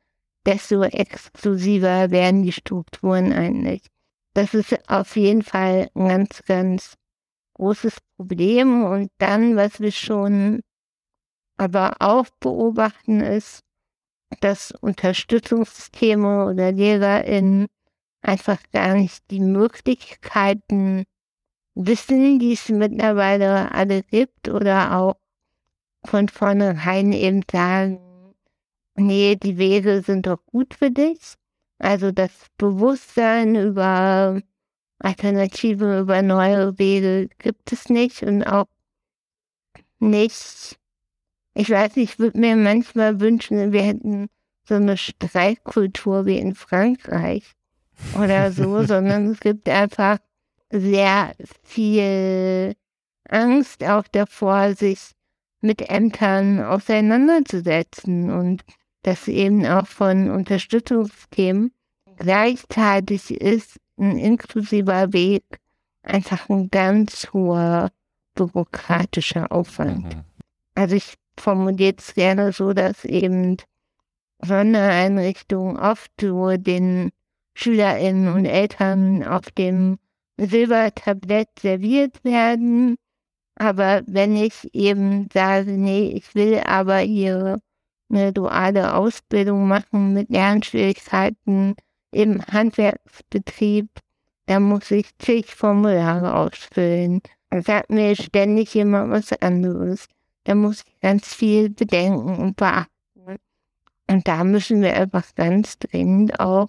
desto 0.47 0.83
exklusiver 0.83 2.11
werden 2.11 2.43
die 2.43 2.53
Strukturen 2.53 3.33
eigentlich. 3.33 3.92
Das 4.35 4.55
ist 4.55 4.89
auf 4.89 5.17
jeden 5.17 5.43
Fall 5.43 5.91
ein 5.95 6.09
ganz, 6.09 6.43
ganz 6.45 6.95
großes 7.55 7.99
Problem. 8.17 8.85
Und 8.85 9.11
dann, 9.19 9.57
was 9.57 9.81
wir 9.81 9.93
schon 9.93 10.61
aber 11.57 11.97
auch 12.01 12.27
beobachten, 12.41 13.21
ist, 13.21 13.61
dass 14.41 14.73
Unterstützungssysteme 14.73 16.47
oder 16.47 16.73
LehrerInnen 16.73 17.67
einfach 18.23 18.59
gar 18.73 18.95
nicht 18.95 19.31
die 19.31 19.41
Möglichkeiten 19.41 21.05
wissen, 21.75 22.39
die 22.39 22.53
es 22.53 22.69
mittlerweile 22.69 23.73
alle 23.73 24.03
gibt 24.03 24.49
oder 24.49 24.97
auch 24.97 25.17
von 26.05 26.29
vornherein 26.29 27.13
eben 27.13 27.43
sagen, 27.51 28.01
nee, 28.95 29.37
die 29.37 29.59
Wege 29.59 30.03
sind 30.03 30.27
doch 30.27 30.45
gut 30.47 30.75
für 30.75 30.91
dich. 30.91 31.35
Also 31.83 32.13
das 32.13 32.31
Bewusstsein 32.59 33.57
über 33.57 34.41
Alternative, 35.01 35.99
über 35.99 36.23
neue 36.23 36.79
Wege 36.79 37.29
gibt 37.39 37.73
es 37.73 37.89
nicht 37.89 38.23
und 38.23 38.45
auch 38.45 38.69
nicht. 39.99 40.79
Ich 41.55 41.69
weiß 41.69 41.97
nicht, 41.97 42.13
ich 42.13 42.19
würde 42.21 42.39
mir 42.39 42.55
manchmal 42.55 43.19
wünschen, 43.19 43.73
wir 43.73 43.83
hätten 43.83 44.29
so 44.65 44.77
eine 44.77 44.97
Streikkultur 44.97 46.25
wie 46.25 46.39
in 46.39 46.55
Frankreich 46.55 47.51
oder 48.17 48.53
so, 48.53 48.83
sondern 48.87 49.27
es 49.27 49.41
gibt 49.41 49.69
einfach 49.69 50.19
sehr 50.71 51.35
viel 51.65 52.77
Angst 53.29 53.83
auch 53.83 54.07
davor, 54.07 54.75
sich 54.77 55.11
mit 55.61 55.91
Ämtern 55.91 56.63
auseinanderzusetzen 56.63 58.31
und 58.31 58.63
das 59.03 59.29
eben 59.29 59.67
auch 59.67 59.87
von 59.87 60.31
Unterstützungsthemen. 60.31 61.73
Gleichzeitig 62.17 63.31
ist 63.31 63.79
ein 63.99 64.19
inklusiver 64.19 65.13
Weg 65.13 65.45
einfach 66.03 66.49
ein 66.49 66.69
ganz 66.71 67.29
hoher 67.33 67.91
bürokratischer 68.35 69.53
Aufwand. 69.53 70.15
Mhm. 70.15 70.25
Also 70.75 70.97
ich 70.97 71.15
formuliere 71.39 71.95
es 71.99 72.15
gerne 72.15 72.53
so, 72.53 72.73
dass 72.73 73.05
eben 73.05 73.57
Sondereinrichtungen 74.41 75.77
oft 75.77 76.11
so 76.21 76.57
den 76.57 77.11
SchülerInnen 77.55 78.33
und 78.33 78.47
Eltern 78.47 79.23
auf 79.25 79.51
dem 79.51 79.99
Silbertablett 80.39 81.49
serviert 81.61 82.25
werden. 82.25 82.97
Aber 83.57 84.03
wenn 84.07 84.35
ich 84.35 84.75
eben 84.75 85.29
sage, 85.33 85.73
nee, 85.73 86.09
ich 86.09 86.35
will 86.35 86.61
aber 86.65 86.99
hier 86.99 87.61
eine 88.13 88.33
duale 88.33 88.95
Ausbildung 88.95 89.67
machen 89.67 90.13
mit 90.13 90.31
Lernschwierigkeiten 90.31 91.75
im 92.11 92.43
Handwerksbetrieb, 92.47 93.89
dann 94.47 94.65
muss 94.65 94.91
ich 94.91 95.17
zig 95.19 95.55
Formulare 95.55 96.35
ausfüllen. 96.35 97.23
Da 97.51 97.63
sagt 97.63 97.91
mir 97.91 98.17
ständig 98.17 98.75
jemand 98.75 99.11
was 99.11 99.33
anderes. 99.41 100.07
Da 100.45 100.55
muss 100.55 100.85
ich 100.87 101.01
ganz 101.01 101.35
viel 101.35 101.71
bedenken 101.71 102.37
und 102.37 102.57
beachten. 102.57 102.91
Und 104.09 104.29
da 104.29 104.45
müssen 104.45 104.83
wir 104.83 104.95
einfach 104.95 105.35
ganz 105.35 105.79
dringend 105.79 106.39
auch 106.41 106.69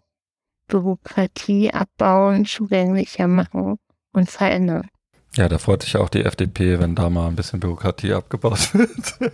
Bürokratie 0.67 1.73
abbauen, 1.73 2.45
zugänglicher 2.45 3.27
machen 3.27 3.77
und 4.13 4.29
verändern. 4.29 4.89
Ja, 5.35 5.49
da 5.49 5.57
freut 5.57 5.81
sich 5.81 5.97
auch 5.97 6.09
die 6.09 6.23
FDP, 6.23 6.79
wenn 6.79 6.93
da 6.93 7.09
mal 7.09 7.27
ein 7.27 7.35
bisschen 7.35 7.59
Bürokratie 7.59 8.13
abgebaut 8.13 8.71
wird. 8.73 9.33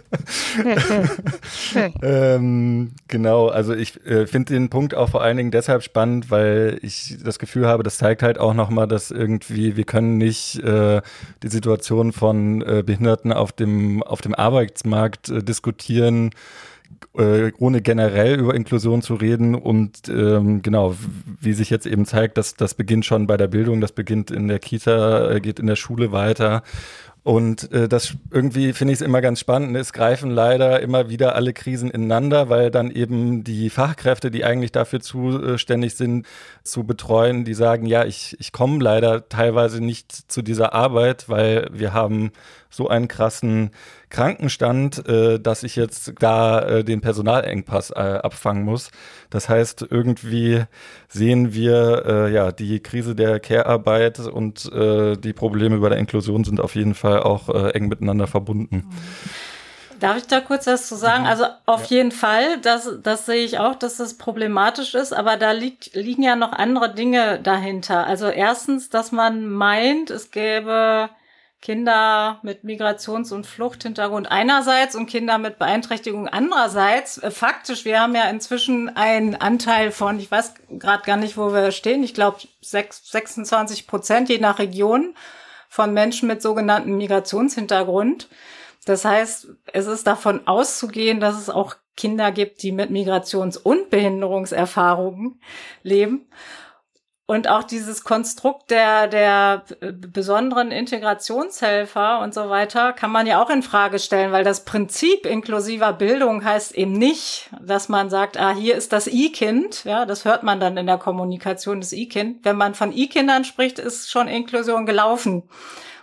ähm, 2.01 2.91
genau, 3.09 3.49
also 3.49 3.73
ich 3.73 4.05
äh, 4.05 4.25
finde 4.25 4.53
den 4.53 4.69
Punkt 4.69 4.95
auch 4.95 5.09
vor 5.09 5.21
allen 5.21 5.35
Dingen 5.35 5.51
deshalb 5.51 5.83
spannend, 5.83 6.31
weil 6.31 6.79
ich 6.83 7.17
das 7.21 7.38
Gefühl 7.38 7.67
habe, 7.67 7.83
das 7.83 7.97
zeigt 7.97 8.23
halt 8.23 8.38
auch 8.38 8.53
nochmal, 8.53 8.88
dass 8.88 9.12
irgendwie 9.12 9.75
wir 9.75 9.83
können 9.83 10.17
nicht 10.17 10.63
äh, 10.63 11.01
die 11.43 11.49
Situation 11.49 12.13
von 12.13 12.62
äh, 12.62 12.81
Behinderten 12.85 13.33
auf 13.33 13.51
dem, 13.51 14.01
auf 14.01 14.21
dem 14.21 14.33
Arbeitsmarkt 14.33 15.27
äh, 15.27 15.43
diskutieren 15.43 16.31
äh, 17.17 17.51
ohne 17.59 17.81
generell 17.81 18.39
über 18.39 18.53
Inklusion 18.55 19.01
zu 19.01 19.15
reden 19.15 19.55
und 19.55 20.09
ähm, 20.09 20.62
genau, 20.62 20.95
wie 21.41 21.53
sich 21.53 21.69
jetzt 21.69 21.85
eben 21.85 22.05
zeigt, 22.05 22.38
dass 22.38 22.55
das 22.55 22.73
beginnt 22.73 23.05
schon 23.05 23.27
bei 23.27 23.38
der 23.38 23.47
Bildung, 23.47 23.81
das 23.81 23.91
beginnt 23.91 24.31
in 24.31 24.47
der 24.47 24.59
Kita, 24.59 25.31
äh, 25.31 25.39
geht 25.41 25.59
in 25.59 25.67
der 25.67 25.75
Schule 25.75 26.12
weiter 26.12 26.63
und 27.23 27.71
äh, 27.73 27.89
das 27.89 28.15
irgendwie 28.31 28.71
finde 28.73 28.93
ich 28.93 29.01
es 29.01 29.05
immer 29.05 29.21
ganz 29.21 29.39
spannend. 29.41 29.75
Es 29.75 29.91
greifen 29.91 30.31
leider 30.31 30.79
immer 30.79 31.09
wieder 31.09 31.35
alle 31.35 31.53
Krisen 31.53 31.91
ineinander, 31.91 32.49
weil 32.49 32.71
dann 32.71 32.89
eben 32.89 33.43
die 33.43 33.69
Fachkräfte, 33.69 34.31
die 34.31 34.45
eigentlich 34.45 34.71
dafür 34.71 35.01
zuständig 35.01 35.95
sind, 35.95 36.25
zu 36.63 36.85
betreuen, 36.85 37.43
die 37.43 37.53
sagen, 37.53 37.85
ja, 37.85 38.05
ich, 38.05 38.38
ich 38.39 38.51
komme 38.51 38.81
leider 38.81 39.27
teilweise 39.27 39.83
nicht 39.83 40.31
zu 40.31 40.41
dieser 40.41 40.73
Arbeit, 40.73 41.27
weil 41.27 41.67
wir 41.71 41.93
haben 41.93 42.31
so 42.69 42.88
einen 42.88 43.07
krassen 43.07 43.71
Krankenstand, 44.09 45.07
äh, 45.07 45.39
dass 45.39 45.63
ich 45.63 45.75
jetzt 45.75 46.13
da 46.19 46.61
äh, 46.61 46.83
den 46.83 47.01
Personalengpass 47.01 47.91
äh, 47.91 47.93
abfangen 47.93 48.63
muss. 48.63 48.89
Das 49.29 49.49
heißt, 49.49 49.85
irgendwie 49.89 50.63
sehen 51.07 51.53
wir, 51.53 52.05
äh, 52.05 52.33
ja, 52.33 52.51
die 52.51 52.79
Krise 52.79 53.15
der 53.15 53.39
Care-Arbeit 53.39 54.19
und 54.19 54.71
äh, 54.73 55.15
die 55.15 55.33
Probleme 55.33 55.77
bei 55.77 55.89
der 55.89 55.97
Inklusion 55.97 56.43
sind 56.43 56.59
auf 56.59 56.75
jeden 56.75 56.95
Fall 56.95 57.21
auch 57.21 57.49
äh, 57.49 57.69
eng 57.71 57.87
miteinander 57.87 58.27
verbunden. 58.27 58.89
Darf 59.99 60.17
ich 60.17 60.27
da 60.27 60.39
kurz 60.39 60.65
was 60.65 60.87
zu 60.87 60.95
sagen? 60.95 61.23
Mhm. 61.23 61.29
Also 61.29 61.45
auf 61.65 61.85
ja. 61.85 61.97
jeden 61.97 62.11
Fall, 62.11 62.59
das, 62.61 62.89
das 63.03 63.25
sehe 63.25 63.43
ich 63.43 63.59
auch, 63.59 63.75
dass 63.75 63.97
das 63.97 64.15
problematisch 64.15 64.95
ist, 64.95 65.13
aber 65.13 65.35
da 65.37 65.51
liegt, 65.51 65.93
liegen 65.93 66.23
ja 66.23 66.35
noch 66.35 66.53
andere 66.53 66.93
Dinge 66.93 67.39
dahinter. 67.41 68.07
Also 68.07 68.27
erstens, 68.27 68.89
dass 68.89 69.11
man 69.11 69.47
meint, 69.49 70.09
es 70.09 70.31
gäbe 70.31 71.09
Kinder 71.61 72.39
mit 72.41 72.63
Migrations- 72.63 73.33
und 73.33 73.45
Fluchthintergrund 73.45 74.31
einerseits 74.31 74.95
und 74.95 75.07
Kinder 75.07 75.37
mit 75.37 75.59
Beeinträchtigung 75.59 76.27
andererseits. 76.27 77.17
Äh, 77.17 77.31
faktisch, 77.31 77.83
wir 77.83 77.99
haben 77.99 78.15
ja 78.15 78.29
inzwischen 78.29 78.95
einen 78.95 79.35
Anteil 79.35 79.91
von, 79.91 80.19
ich 80.19 80.31
weiß 80.31 80.53
gerade 80.69 81.03
gar 81.03 81.17
nicht, 81.17 81.37
wo 81.37 81.53
wir 81.53 81.71
stehen, 81.71 82.03
ich 82.03 82.13
glaube 82.13 82.39
26 82.61 83.87
Prozent 83.87 84.29
je 84.29 84.39
nach 84.39 84.59
Region 84.59 85.15
von 85.67 85.93
Menschen 85.93 86.27
mit 86.27 86.41
sogenanntem 86.41 86.97
Migrationshintergrund. 86.97 88.29
Das 88.85 89.03
heißt, 89.03 89.47
es 89.73 89.85
ist 89.85 90.07
davon 90.07 90.47
auszugehen, 90.47 91.19
dass 91.19 91.37
es 91.37 91.49
auch 91.49 91.75
Kinder 91.97 92.31
gibt, 92.31 92.63
die 92.63 92.71
mit 92.71 92.89
Migrations- 92.89 93.57
und 93.57 93.89
Behinderungserfahrungen 93.89 95.41
leben. 95.83 96.29
Und 97.29 97.47
auch 97.47 97.61
dieses 97.61 98.03
Konstrukt 98.03 98.71
der, 98.71 99.07
der 99.07 99.61
besonderen 99.91 100.71
Integrationshelfer 100.71 102.21
und 102.21 102.33
so 102.33 102.49
weiter 102.49 102.91
kann 102.91 103.11
man 103.11 103.27
ja 103.27 103.39
auch 103.39 103.51
in 103.51 103.61
Frage 103.61 103.99
stellen, 103.99 104.31
weil 104.31 104.43
das 104.43 104.65
Prinzip 104.65 105.27
inklusiver 105.27 105.93
Bildung 105.93 106.43
heißt 106.43 106.73
eben 106.73 106.93
nicht, 106.93 107.51
dass 107.61 107.87
man 107.87 108.09
sagt, 108.09 108.39
ah, 108.39 108.55
hier 108.55 108.75
ist 108.75 108.93
das 108.93 109.05
I-Kind. 109.05 109.83
Ja, 109.83 110.07
das 110.07 110.25
hört 110.25 110.41
man 110.41 110.59
dann 110.59 110.75
in 110.75 110.87
der 110.87 110.97
Kommunikation 110.97 111.81
des 111.81 111.93
I-Kind. 111.93 112.43
Wenn 112.45 112.57
man 112.57 112.73
von 112.73 112.91
I-Kindern 112.91 113.45
spricht, 113.45 113.77
ist 113.77 114.09
schon 114.09 114.27
Inklusion 114.27 114.87
gelaufen. 114.87 115.43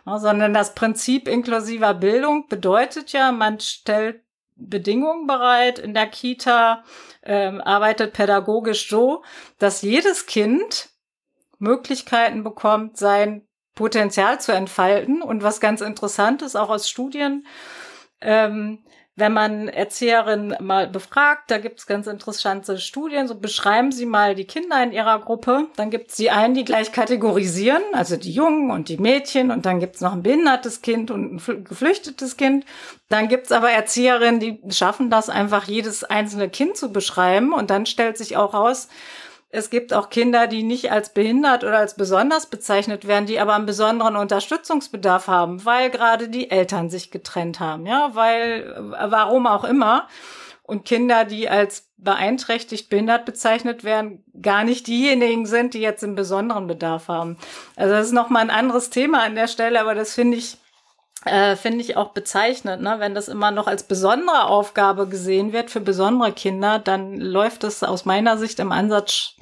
Ja, 0.07 0.21
sondern 0.21 0.55
das 0.55 0.77
Prinzip 0.77 1.27
inklusiver 1.27 1.95
Bildung 1.95 2.47
bedeutet 2.47 3.11
ja, 3.11 3.33
man 3.33 3.59
stellt 3.59 4.21
Bedingungen 4.55 5.27
bereit 5.27 5.81
in 5.81 5.93
der 5.93 6.07
Kita, 6.07 6.85
ähm, 7.25 7.61
arbeitet 7.61 8.13
pädagogisch 8.13 8.89
so, 8.89 9.25
dass 9.59 9.83
jedes 9.83 10.27
Kind 10.27 10.91
Möglichkeiten 11.59 12.45
bekommt, 12.45 12.97
sein 12.97 13.47
Potenzial 13.75 14.41
zu 14.41 14.53
entfalten. 14.53 15.23
Und 15.23 15.43
was 15.43 15.61
ganz 15.61 15.81
interessant 15.81 16.43
ist, 16.43 16.57
auch 16.57 16.71
aus 16.71 16.89
Studien, 16.89 17.47
ähm, 18.21 18.79
wenn 19.19 19.33
man 19.33 19.69
Erzieherinnen 19.69 20.57
mal 20.61 20.89
befragt, 20.89 21.51
da 21.51 21.57
gibt 21.57 21.79
es 21.79 21.87
ganz 21.87 22.07
interessante 22.07 22.77
Studien, 22.77 23.27
so 23.27 23.35
beschreiben 23.35 23.91
Sie 23.91 24.05
mal 24.05 24.35
die 24.35 24.45
Kinder 24.45 24.83
in 24.83 24.93
Ihrer 24.93 25.19
Gruppe, 25.21 25.69
dann 25.77 25.91
gibt 25.91 26.11
es 26.11 26.17
die 26.17 26.31
einen, 26.31 26.53
die 26.53 26.67
gleich 26.67 26.93
kategorisieren, 26.93 27.83
also 27.95 28.19
die 28.19 28.33
Jungen 28.33 28.71
und 28.71 28.91
die 28.91 28.99
Mädchen. 28.99 29.51
Und 29.51 29.65
dann 29.65 29.81
gibt 29.81 29.97
es 29.97 30.03
noch 30.03 30.13
ein 30.13 30.23
behindertes 30.23 30.83
Kind 30.83 31.11
und 31.11 31.37
ein 31.49 31.65
geflüchtetes 31.65 32.37
Kind. 32.37 32.67
Dann 33.09 33.29
gibt 33.29 33.47
es 33.47 33.53
aber 33.53 33.71
Erzieherinnen, 33.71 34.39
die 34.39 34.61
schaffen 34.71 35.09
das 35.09 35.31
einfach, 35.31 35.65
jedes 35.65 36.05
einzelne 36.05 36.51
Kind 36.51 36.77
zu 36.77 36.93
beschreiben. 36.93 37.55
Und 37.55 37.71
dann 37.71 37.87
stellt 37.87 38.19
sich 38.19 38.37
auch 38.37 38.53
raus, 38.53 38.89
es 39.49 39.71
gibt 39.71 39.93
auch 39.95 40.11
Kinder, 40.11 40.47
die 40.47 40.63
nicht 40.63 40.91
als 40.91 41.15
behindert 41.15 41.65
oder 41.65 41.79
als 41.79 41.95
besonders 41.95 42.47
bezeichnet 42.47 43.07
werden, 43.07 43.27
die 43.27 43.39
aber 43.39 43.55
einen 43.55 43.67
besonderen 43.67 44.17
Unterstützungsbedarf 44.17 45.29
haben, 45.29 45.65
weil 45.65 45.91
gerade 45.91 46.29
die 46.29 46.51
Eltern 46.51 46.91
sich 46.91 47.11
getrennt 47.11 47.61
haben, 47.61 47.87
ja, 47.87 48.11
weil, 48.15 48.75
warum 48.77 49.47
auch 49.47 49.65
immer. 49.65 50.09
Und 50.63 50.85
Kinder, 50.85 51.25
die 51.25 51.49
als 51.49 51.93
beeinträchtigt, 51.97 52.91
behindert 52.91 53.25
bezeichnet 53.25 53.85
werden, 53.85 54.25
gar 54.43 54.65
nicht 54.65 54.89
diejenigen 54.89 55.47
sind, 55.47 55.75
die 55.75 55.81
jetzt 55.81 56.03
einen 56.03 56.17
besonderen 56.17 56.67
Bedarf 56.67 57.07
haben. 57.07 57.39
Also 57.77 57.95
das 57.95 58.07
ist 58.07 58.13
nochmal 58.13 58.43
ein 58.43 58.51
anderes 58.51 58.91
Thema 58.91 59.23
an 59.23 59.37
der 59.37 59.47
Stelle, 59.47 59.81
aber 59.81 59.95
das 59.95 60.13
finde 60.13 60.39
ich 60.39 60.59
äh, 61.27 61.57
finde 61.57 61.81
ich 61.81 61.97
auch 61.97 62.11
bezeichnend, 62.11 62.83
ne? 62.83 62.97
wenn 62.99 63.15
das 63.15 63.29
immer 63.29 63.51
noch 63.51 63.67
als 63.67 63.83
besondere 63.83 64.47
Aufgabe 64.47 65.09
gesehen 65.09 65.53
wird 65.53 65.71
für 65.71 65.81
besondere 65.81 66.33
Kinder, 66.33 66.79
dann 66.79 67.17
läuft 67.17 67.65
es 67.65 67.83
aus 67.83 68.05
meiner 68.05 68.39
Sicht 68.39 68.61
im 68.61 68.73
Ansatz, 68.73 69.35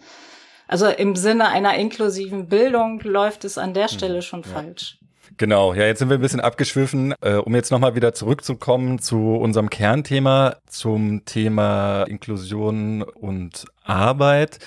also 0.66 0.87
im 0.87 1.14
Sinne 1.14 1.49
einer 1.49 1.75
inklusiven 1.75 2.49
Bildung, 2.49 3.01
läuft 3.01 3.44
es 3.44 3.59
an 3.59 3.75
der 3.75 3.88
hm, 3.88 3.97
Stelle 3.97 4.23
schon 4.23 4.42
ja. 4.42 4.49
falsch. 4.49 4.99
Genau, 5.37 5.75
ja, 5.75 5.85
jetzt 5.85 5.99
sind 5.99 6.11
wir 6.11 6.18
ein 6.18 6.23
bisschen 6.23 6.40
abgeschwiffen, 6.40 7.14
äh, 7.20 7.35
um 7.35 7.55
jetzt 7.55 7.70
nochmal 7.70 7.97
wieder 7.97 8.14
zurückzukommen 8.14 9.01
zu 9.01 9.35
unserem 9.35 9.68
Kernthema, 9.68 10.57
zum 10.66 11.25
Thema 11.25 12.05
Inklusion 12.05 13.03
und 13.03 13.64
Arbeit. 13.83 14.59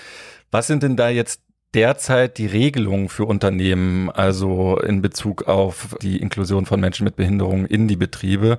Was 0.52 0.68
sind 0.68 0.84
denn 0.84 0.98
da 0.98 1.10
jetzt 1.10 1.42
derzeit 1.78 2.40
die 2.40 2.48
Regelungen 2.48 3.08
für 3.08 3.26
Unternehmen, 3.26 4.10
also 4.10 4.80
in 4.80 5.04
Bezug 5.04 5.48
auf 5.48 5.96
die 6.02 6.18
Inklusion 6.18 6.66
von 6.66 6.80
Menschen 6.80 7.04
mit 7.04 7.16
Behinderungen 7.16 7.68
in 7.68 7.88
die 7.88 7.96
Betriebe? 7.96 8.58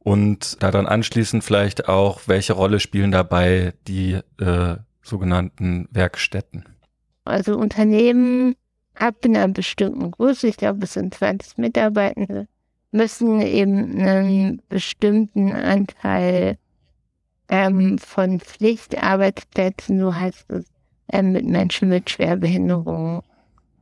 Und 0.00 0.62
daran 0.62 0.86
anschließend 0.86 1.42
vielleicht 1.42 1.88
auch, 1.88 2.20
welche 2.26 2.52
Rolle 2.52 2.78
spielen 2.78 3.10
dabei 3.10 3.72
die 3.86 4.20
äh, 4.38 4.76
sogenannten 5.02 5.88
Werkstätten? 5.92 6.64
Also 7.24 7.56
Unternehmen 7.56 8.54
ab 8.94 9.16
einer 9.24 9.48
bestimmten 9.48 10.10
Größe, 10.10 10.48
ich 10.48 10.58
glaube 10.58 10.84
es 10.84 10.92
sind 10.92 11.14
20 11.14 11.56
Mitarbeitende, 11.56 12.48
müssen 12.90 13.40
eben 13.40 13.98
einen 13.98 14.62
bestimmten 14.68 15.52
Anteil 15.52 16.58
ähm, 17.48 17.96
von 17.96 18.40
Pflichtarbeitsplätzen, 18.40 19.98
so 20.00 20.14
heißt 20.14 20.50
es, 20.50 20.66
ähm, 21.12 21.32
mit 21.32 21.46
Menschen 21.46 21.88
mit 21.88 22.10
Schwerbehinderung 22.10 23.22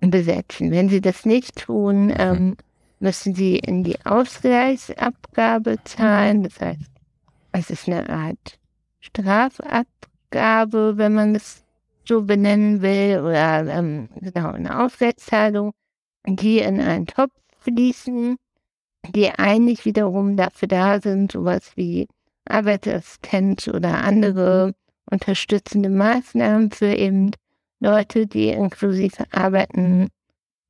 besetzen. 0.01 0.71
Wenn 0.71 0.89
sie 0.89 1.01
das 1.01 1.25
nicht 1.25 1.57
tun, 1.57 2.13
ähm, 2.17 2.57
müssen 3.01 3.35
sie 3.35 3.57
in 3.57 3.85
die 3.85 4.05
Ausgleichsabgabe 4.05 5.79
zahlen. 5.85 6.43
Das 6.43 6.61
heißt, 6.61 6.91
es 7.53 7.71
ist 7.71 7.89
eine 7.89 8.09
Art 8.09 8.59
Strafabgabe, 9.01 10.95
wenn 10.97 11.15
man 11.15 11.35
es 11.35 11.65
so 12.05 12.23
benennen 12.23 12.83
will, 12.83 13.21
oder 13.21 13.67
ähm, 13.67 14.09
genau 14.21 14.53
eine 14.53 14.85
Ausgleichszahlung, 14.85 15.73
die 16.27 16.59
in 16.59 16.81
einen 16.81 17.07
Topf 17.07 17.33
fließen, 17.61 18.37
die 19.15 19.31
eigentlich 19.31 19.85
wiederum 19.85 20.37
dafür 20.37 20.69
da 20.69 21.01
sind, 21.01 21.33
sowas 21.33 21.73
wie 21.77 22.09
Arbeitsassistenz 22.45 23.69
oder 23.69 24.05
andere 24.05 24.75
unterstützende 25.11 25.89
Maßnahmen 25.89 26.71
für 26.71 26.95
eben 26.95 27.31
Leute, 27.81 28.27
die 28.27 28.49
inklusive 28.49 29.25
arbeiten, 29.33 30.09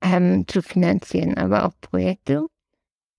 ähm, 0.02 0.46
zu 0.46 0.62
finanzieren, 0.62 1.36
aber 1.36 1.64
auch 1.66 1.72
Projekte. 1.80 2.46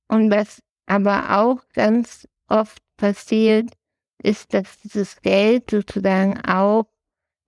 Und 0.07 0.31
was 0.31 0.61
aber 0.85 1.37
auch 1.39 1.67
ganz 1.73 2.27
oft 2.47 2.81
passiert, 2.97 3.71
ist, 4.21 4.53
dass 4.53 4.79
dieses 4.79 5.21
Geld 5.21 5.71
sozusagen 5.71 6.39
auch 6.45 6.85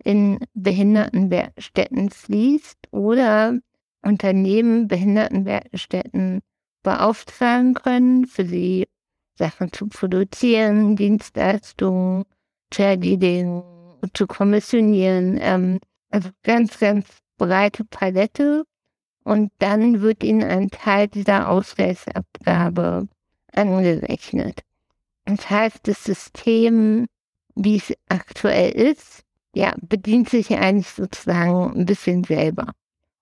in 0.04 0.40
Behindertenwerkstätten 0.54 2.10
fließt 2.10 2.78
oder 2.92 3.60
Unternehmen 4.02 4.88
Behindertenwerkstätten 4.88 6.42
beauftragen 6.84 7.74
können, 7.74 8.26
für 8.26 8.46
sie 8.46 8.88
Sachen 9.38 9.72
zu 9.74 9.88
produzieren, 9.88 10.96
Dienstleistungen, 10.96 12.26
Cheerleading 12.72 13.64
zu 14.14 14.28
kommissionieren. 14.28 15.38
Ähm, 15.42 15.80
also 16.10 16.30
ganz, 16.44 16.80
ganz 16.80 17.06
breite 17.38 17.84
Palette. 17.86 18.64
Und 19.24 19.52
dann 19.60 20.02
wird 20.02 20.24
ihnen 20.24 20.44
ein 20.44 20.70
Teil 20.70 21.08
dieser 21.08 21.50
Ausgleichsabgabe 21.50 23.08
angerechnet. 23.54 24.62
Das 25.26 25.50
heißt, 25.50 25.88
das 25.88 26.04
System, 26.04 27.06
wie 27.56 27.76
es 27.78 27.94
aktuell 28.08 28.72
ist, 28.72 29.24
ja, 29.54 29.74
bedient 29.82 30.30
sich 30.30 30.52
eigentlich 30.58 30.90
sozusagen 30.90 31.78
ein 31.78 31.86
bisschen 31.86 32.24
selber, 32.24 32.72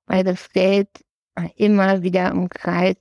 weil 0.05 0.23
das 0.23 0.49
Geld 0.51 0.89
immer 1.55 2.01
wieder 2.03 2.31
im 2.31 2.49
Kreis 2.49 2.95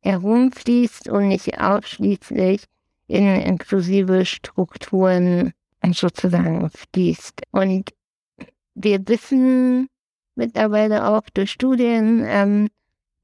herumfließt 0.00 1.08
und 1.08 1.28
nicht 1.28 1.60
ausschließlich 1.60 2.64
in 3.08 3.26
inklusive 3.26 4.24
Strukturen 4.24 5.52
sozusagen 5.92 6.70
fließt. 6.70 7.42
Und 7.52 7.90
wir 8.74 9.06
wissen 9.08 9.88
mittlerweile 10.34 11.08
auch 11.08 11.22
durch 11.32 11.50
Studien, 11.50 12.22
ähm, 12.26 12.68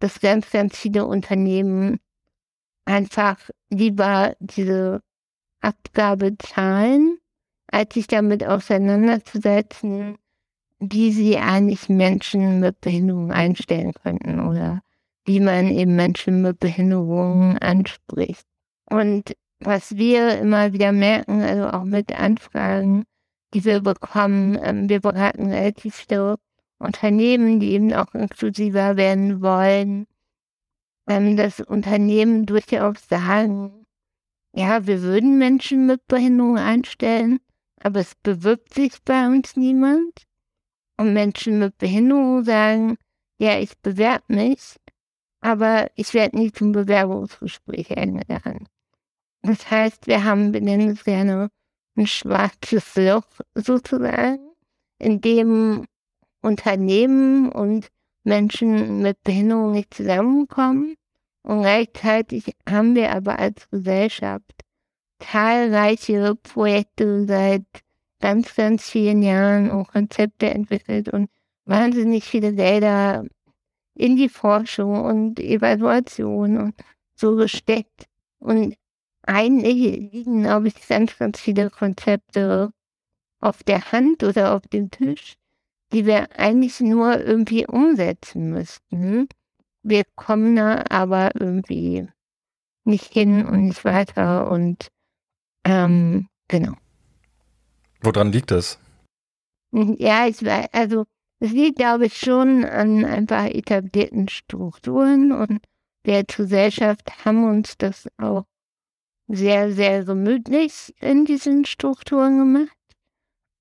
dass 0.01 0.21
ganz, 0.21 0.51
ganz 0.51 0.77
viele 0.77 1.07
Unternehmen 1.07 2.01
einfach 2.85 3.39
lieber 3.71 4.35
diese 4.41 5.01
Abgabe 5.61 6.37
zahlen, 6.39 7.19
als 7.69 7.95
sich 7.95 8.07
damit 8.07 8.45
auseinanderzusetzen, 8.45 10.19
wie 10.81 11.13
sie 11.13 11.39
eigentlich 11.39 11.89
Menschen 11.89 12.61
mit 12.61 12.81
Behinderung 12.81 13.31
einstellen 13.31 13.93
könnten 13.95 14.41
oder 14.41 14.83
wie 15.25 15.39
man 15.39 15.71
eben 15.71 15.95
Menschen 15.95 16.43
mit 16.43 16.59
Behinderungen 16.59 17.59
anspricht. 17.59 18.45
Und 18.87 19.37
was 19.65 19.97
wir 19.97 20.39
immer 20.39 20.73
wieder 20.73 20.93
merken, 20.93 21.43
also 21.43 21.69
auch 21.69 21.85
mit 21.85 22.13
Anfragen, 22.19 23.05
die 23.55 23.65
wir 23.65 23.81
bekommen, 23.81 24.59
ähm, 24.63 24.89
wir 24.89 25.01
beraten 25.01 25.51
relativ 25.51 25.95
viele 25.95 26.39
Unternehmen, 26.79 27.61
die 27.61 27.73
eben 27.73 27.93
auch 27.93 28.15
inklusiver 28.15 28.97
werden 28.97 29.41
wollen, 29.41 30.07
ähm, 31.09 31.37
dass 31.37 31.61
Unternehmen 31.61 32.47
durchaus 32.47 33.09
sagen, 33.09 33.87
ja, 34.55 34.87
wir 34.87 35.03
würden 35.03 35.39
Menschen 35.39 35.87
mit 35.87 36.07
Behinderung 36.07 36.59
einstellen, 36.59 37.41
aber 37.81 38.01
es 38.01 38.15
bewirbt 38.17 38.75
sich 38.75 39.03
bei 39.05 39.27
uns 39.27 39.57
niemand. 39.57 40.27
Und 40.99 41.15
Menschen 41.15 41.59
mit 41.59 41.79
Behinderung 41.79 42.45
sagen, 42.45 42.97
ja, 43.39 43.59
ich 43.59 43.77
bewerbe 43.79 44.25
mich, 44.29 44.77
aber 45.41 45.91
ich 45.97 46.15
werde 46.15 46.39
nie 46.39 46.53
zum 46.53 46.73
Bewerbungsgespräch 46.73 47.97
eingeladen. 47.97 48.69
Das 49.43 49.71
heißt, 49.71 50.07
wir 50.07 50.25
haben, 50.25 50.53
wir 50.55 50.61
nennen 50.61 50.91
es 50.91 51.05
gerne 51.05 51.51
ein 51.97 52.07
schwarzes 52.07 52.95
Loch 52.97 53.27
sozusagen, 53.55 54.39
in 54.99 55.21
dem 55.21 55.85
Unternehmen 56.41 57.51
und 57.51 57.89
Menschen 58.25 59.03
mit 59.03 59.23
Behinderung 59.23 59.73
nicht 59.73 59.95
zusammenkommen. 59.95 60.95
Und 61.43 61.63
gleichzeitig 61.63 62.55
haben 62.69 62.95
wir 62.95 63.13
aber 63.13 63.39
als 63.39 63.69
Gesellschaft 63.71 64.63
zahlreiche 65.19 66.37
Projekte 66.37 67.27
seit 67.27 67.65
ganz, 68.21 68.55
ganz 68.55 68.89
vielen 68.89 69.23
Jahren 69.23 69.71
und 69.71 69.89
Konzepte 69.89 70.51
entwickelt 70.51 71.09
und 71.09 71.29
wahnsinnig 71.65 72.25
viele 72.25 72.55
Gelder 72.55 73.25
in 73.95 74.17
die 74.17 74.29
Forschung 74.29 75.05
und 75.05 75.41
Evaluation 75.41 76.59
und 76.59 76.75
so 77.15 77.37
gesteckt. 77.37 78.07
Und 78.39 78.77
eigentlich 79.23 80.13
liegen, 80.13 80.43
glaube 80.43 80.69
ich, 80.69 80.89
ganz, 80.89 81.17
ganz 81.19 81.41
viele 81.41 81.71
Konzepte 81.71 82.73
auf 83.41 83.63
der 83.63 83.93
Hand 83.93 84.23
oder 84.23 84.55
auf 84.55 84.63
dem 84.69 84.91
Tisch, 84.91 85.35
die 85.93 86.07
wir 86.07 86.39
eigentlich 86.39 86.81
nur 86.81 87.21
irgendwie 87.21 87.67
umsetzen 87.67 88.51
müssten. 88.51 89.29
Wir 89.83 90.05
kommen 90.15 90.57
da 90.57 90.85
aber 90.89 91.33
irgendwie 91.35 92.09
nicht 92.85 93.13
hin 93.13 93.47
und 93.47 93.67
nicht 93.67 93.85
weiter 93.85 94.51
und 94.51 94.89
ähm, 95.65 96.29
genau. 96.49 96.75
Woran 98.01 98.33
liegt 98.33 98.51
das? 98.51 98.79
Ja, 99.73 100.27
ich 100.27 100.45
weiß, 100.45 100.69
also 100.73 101.05
es 101.39 101.53
liegt, 101.53 101.79
glaube 101.79 102.07
ich, 102.07 102.19
schon 102.19 102.65
an 102.65 103.05
einfach 103.05 103.47
etablierten 103.47 104.29
Strukturen 104.29 105.33
und 105.33 105.61
der 106.05 106.25
Gesellschaft 106.25 107.25
haben 107.25 107.49
uns 107.49 107.77
das 107.79 108.09
auch 108.19 108.45
sehr, 109.33 109.73
sehr 109.73 110.05
gemütlich 110.05 110.95
in 111.01 111.25
diesen 111.25 111.65
Strukturen 111.65 112.39
gemacht. 112.39 112.77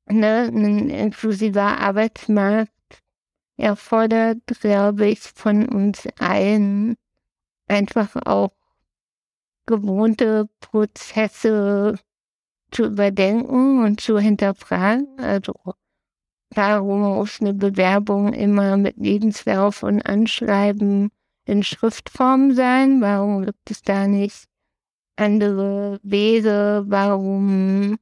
Ne? 0.09 0.51
Ein 0.53 0.89
inklusiver 0.89 1.79
Arbeitsmarkt 1.79 2.71
erfordert, 3.57 4.39
glaube 4.59 5.07
ich, 5.07 5.19
von 5.19 5.69
uns 5.69 6.07
allen 6.19 6.95
einfach 7.67 8.15
auch 8.25 8.51
gewohnte 9.65 10.49
Prozesse 10.59 11.97
zu 12.71 12.85
überdenken 12.85 13.83
und 13.85 14.01
zu 14.01 14.19
hinterfragen. 14.19 15.07
Also 15.19 15.53
warum 16.53 17.01
muss 17.01 17.39
eine 17.39 17.53
Bewerbung 17.53 18.33
immer 18.33 18.75
mit 18.75 18.97
Lebenslauf 18.97 19.83
und 19.83 20.01
Anschreiben 20.01 21.11
in 21.45 21.63
Schriftform 21.63 22.53
sein? 22.53 22.99
Warum 22.99 23.45
gibt 23.45 23.71
es 23.71 23.81
da 23.83 24.07
nicht 24.07 24.50
andere 25.21 25.99
Wege? 26.03 26.83
Warum 26.87 27.97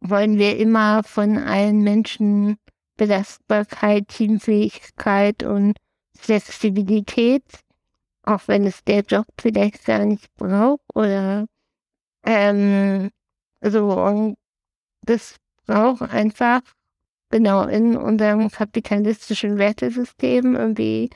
wollen 0.00 0.38
wir 0.38 0.56
immer 0.58 1.02
von 1.04 1.38
allen 1.38 1.82
Menschen 1.82 2.56
Belastbarkeit, 2.96 4.08
Teamfähigkeit 4.08 5.42
und 5.44 5.76
Flexibilität, 6.16 7.44
auch 8.24 8.42
wenn 8.46 8.66
es 8.66 8.82
der 8.84 9.00
Job 9.02 9.26
vielleicht 9.40 9.84
gar 9.86 10.04
nicht 10.04 10.34
braucht 10.36 10.82
oder 10.94 11.46
ähm, 12.24 13.10
so 13.62 13.92
und 13.92 14.36
das 15.02 15.36
braucht 15.66 16.02
einfach 16.02 16.60
genau 17.30 17.66
in 17.66 17.96
unserem 17.96 18.50
kapitalistischen 18.50 19.58
Wertesystem 19.58 20.56
irgendwie 20.56 21.10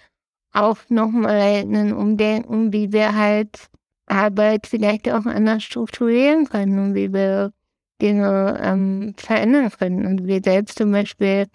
auch 0.53 0.79
nochmal 0.89 1.65
ein 1.65 1.93
Umdenken, 1.93 2.73
wie 2.73 2.93
wir 2.93 3.15
halt 3.17 3.71
Arbeit 4.13 4.67
vielleicht 4.67 5.11
auch 5.11 5.27
anders 5.27 5.63
strukturieren 5.63 6.49
können 6.49 6.79
und 6.79 6.95
wie 6.95 7.13
wir 7.13 7.53
Dinge 8.01 8.61
ähm, 8.63 9.15
verändern 9.17 9.71
können. 9.71 10.07
Und 10.07 10.27
wir 10.27 10.41
selbst 10.43 10.79
zum 10.79 10.93
Beispiel 10.93 11.47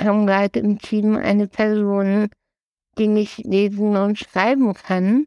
haben 0.00 0.26
gerade 0.26 0.58
im 0.60 0.78
Team 0.78 1.16
eine 1.16 1.48
Person, 1.48 2.28
die 2.98 3.08
nicht 3.08 3.38
lesen 3.38 3.96
und 3.96 4.18
schreiben 4.18 4.74
kann. 4.74 5.26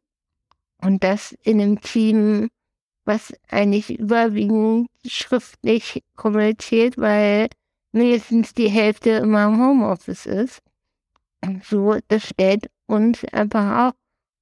Und 0.82 1.04
das 1.04 1.36
in 1.44 1.62
einem 1.62 1.82
Team 1.82 2.50
was 3.06 3.34
eigentlich 3.50 3.98
überwiegend 4.00 4.90
schriftlich 5.06 6.04
kommuniziert, 6.16 6.98
weil 6.98 7.48
mindestens 7.92 8.54
die 8.54 8.70
Hälfte 8.70 9.12
immer 9.12 9.46
im 9.46 9.60
Homeoffice 9.60 10.26
ist. 10.26 10.62
So, 11.64 11.98
das 12.08 12.28
stellt 12.28 12.70
uns 12.88 13.24
einfach 13.26 13.90
auch 13.90 13.94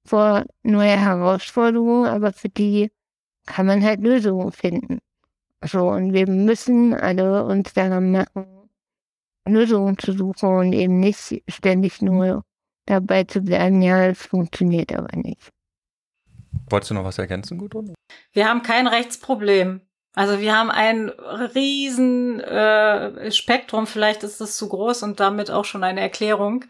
vor 0.06 0.46
neue 0.64 1.00
Herausforderungen, 1.00 2.08
aber 2.08 2.34
für 2.34 2.50
die 2.50 2.92
kann 3.46 3.66
man 3.66 3.84
halt 3.84 4.02
Lösungen 4.02 4.52
finden. 4.52 5.00
So, 5.66 5.90
und 5.90 6.14
wir 6.14 6.28
müssen 6.28 6.94
alle 6.94 7.46
uns 7.46 7.74
daran 7.74 8.12
machen, 8.12 8.70
Lösungen 9.48 9.98
zu 9.98 10.14
suchen 10.14 10.50
und 10.50 10.74
eben 10.74 11.00
nicht 11.00 11.44
ständig 11.48 12.02
nur 12.02 12.44
dabei 12.86 13.24
zu 13.24 13.42
bleiben, 13.42 13.82
ja, 13.82 14.08
es 14.08 14.26
funktioniert 14.26 14.94
aber 14.94 15.16
nicht. 15.18 15.50
Wolltest 16.70 16.92
du 16.92 16.96
noch 16.96 17.04
was 17.04 17.18
ergänzen, 17.18 17.58
Gudrun? 17.58 17.94
Wir 18.32 18.48
haben 18.48 18.62
kein 18.62 18.88
Rechtsproblem. 18.88 19.82
Also 20.16 20.40
wir 20.40 20.56
haben 20.56 20.70
ein 20.70 21.10
riesen 21.10 22.40
äh, 22.40 23.32
Spektrum, 23.32 23.88
vielleicht 23.88 24.22
ist 24.22 24.40
das 24.40 24.58
zu 24.58 24.70
groß 24.70 25.02
und 25.02 25.20
damit 25.20 25.50
auch 25.50 25.66
schon 25.66 25.84
eine 25.84 26.02
Erklärung 26.02 26.66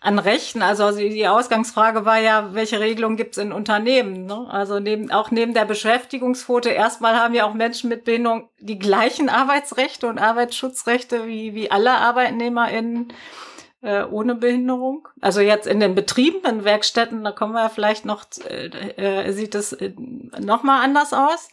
an 0.00 0.20
Rechten. 0.20 0.62
Also 0.62 0.92
die 0.92 1.26
Ausgangsfrage 1.26 2.04
war 2.04 2.18
ja, 2.18 2.54
welche 2.54 2.78
Regelungen 2.78 3.16
gibt 3.16 3.36
es 3.36 3.42
in 3.42 3.52
Unternehmen? 3.52 4.26
Ne? 4.26 4.46
Also 4.48 4.78
neben, 4.78 5.10
auch 5.10 5.32
neben 5.32 5.54
der 5.54 5.64
Beschäftigungsquote, 5.64 6.70
erstmal 6.70 7.16
haben 7.16 7.34
ja 7.34 7.46
auch 7.46 7.54
Menschen 7.54 7.88
mit 7.88 8.04
Behinderung 8.04 8.48
die 8.60 8.78
gleichen 8.78 9.28
Arbeitsrechte 9.28 10.06
und 10.06 10.18
Arbeitsschutzrechte 10.18 11.26
wie, 11.26 11.52
wie 11.54 11.72
alle 11.72 11.92
ArbeitnehmerInnen 11.96 13.12
äh, 13.82 14.04
ohne 14.04 14.36
Behinderung. 14.36 15.08
Also 15.20 15.40
jetzt 15.40 15.66
in 15.66 15.80
den 15.80 15.96
Betrieben, 15.96 16.44
in 16.48 16.62
Werkstätten, 16.62 17.24
da 17.24 17.32
kommen 17.32 17.54
wir 17.54 17.70
vielleicht 17.70 18.04
noch, 18.04 18.24
äh, 18.48 18.66
äh, 18.66 19.32
sieht 19.32 19.56
es 19.56 19.72
äh, 19.72 19.92
noch 20.38 20.62
mal 20.62 20.80
anders 20.80 21.12
aus. 21.12 21.48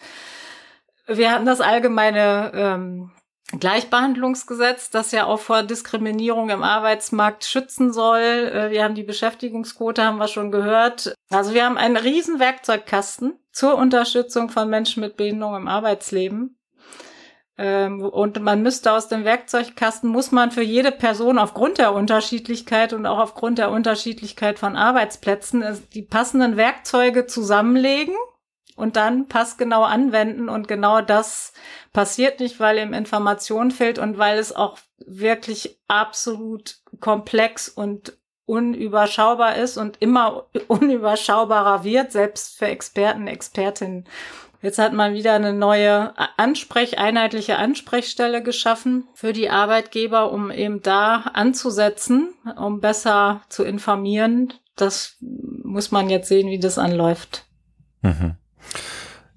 Wir 1.17 1.31
hatten 1.31 1.45
das 1.45 1.61
allgemeine 1.61 2.51
ähm, 2.53 3.11
Gleichbehandlungsgesetz, 3.59 4.89
das 4.89 5.11
ja 5.11 5.25
auch 5.25 5.39
vor 5.39 5.63
Diskriminierung 5.63 6.49
im 6.49 6.63
Arbeitsmarkt 6.63 7.45
schützen 7.45 7.91
soll. 7.91 8.21
Äh, 8.21 8.71
wir 8.71 8.83
haben 8.83 8.95
die 8.95 9.03
Beschäftigungsquote, 9.03 10.03
haben 10.03 10.17
wir 10.17 10.27
schon 10.27 10.51
gehört. 10.51 11.13
Also 11.29 11.53
wir 11.53 11.65
haben 11.65 11.77
einen 11.77 11.97
riesen 11.97 12.39
Werkzeugkasten 12.39 13.33
zur 13.51 13.75
Unterstützung 13.75 14.49
von 14.49 14.69
Menschen 14.69 15.01
mit 15.01 15.17
Behinderung 15.17 15.55
im 15.55 15.67
Arbeitsleben. 15.67 16.57
Ähm, 17.57 18.01
und 18.01 18.41
man 18.41 18.61
müsste 18.61 18.93
aus 18.93 19.09
dem 19.09 19.25
Werkzeugkasten, 19.25 20.09
muss 20.09 20.31
man 20.31 20.51
für 20.51 20.63
jede 20.63 20.91
Person 20.91 21.37
aufgrund 21.37 21.77
der 21.77 21.93
Unterschiedlichkeit 21.93 22.93
und 22.93 23.05
auch 23.05 23.19
aufgrund 23.19 23.57
der 23.57 23.71
Unterschiedlichkeit 23.71 24.59
von 24.59 24.77
Arbeitsplätzen 24.77 25.61
äh, 25.61 25.75
die 25.93 26.03
passenden 26.03 26.55
Werkzeuge 26.55 27.27
zusammenlegen 27.27 28.15
und 28.75 28.95
dann 28.95 29.27
passgenau 29.27 29.83
anwenden. 29.83 30.49
Und 30.49 30.67
genau 30.67 31.01
das 31.01 31.53
passiert 31.93 32.39
nicht, 32.39 32.59
weil 32.59 32.77
im 32.77 32.93
Information 32.93 33.71
fehlt 33.71 33.99
und 33.99 34.17
weil 34.17 34.37
es 34.37 34.55
auch 34.55 34.77
wirklich 35.05 35.79
absolut 35.87 36.77
komplex 36.99 37.69
und 37.69 38.17
unüberschaubar 38.45 39.55
ist 39.55 39.77
und 39.77 39.97
immer 40.01 40.47
unüberschaubarer 40.67 41.83
wird, 41.83 42.11
selbst 42.11 42.57
für 42.57 42.67
Experten, 42.67 43.27
Expertinnen. 43.27 44.05
Jetzt 44.61 44.77
hat 44.77 44.93
man 44.93 45.13
wieder 45.13 45.33
eine 45.33 45.53
neue 45.53 46.13
Ansprech, 46.37 46.99
einheitliche 46.99 47.57
Ansprechstelle 47.57 48.43
geschaffen 48.43 49.07
für 49.15 49.33
die 49.33 49.49
Arbeitgeber, 49.49 50.31
um 50.31 50.51
eben 50.51 50.83
da 50.83 51.31
anzusetzen, 51.33 52.35
um 52.57 52.79
besser 52.79 53.41
zu 53.49 53.63
informieren. 53.63 54.53
Das 54.75 55.17
muss 55.19 55.89
man 55.89 56.11
jetzt 56.11 56.27
sehen, 56.27 56.49
wie 56.49 56.59
das 56.59 56.77
anläuft. 56.77 57.45
Mhm. 58.01 58.35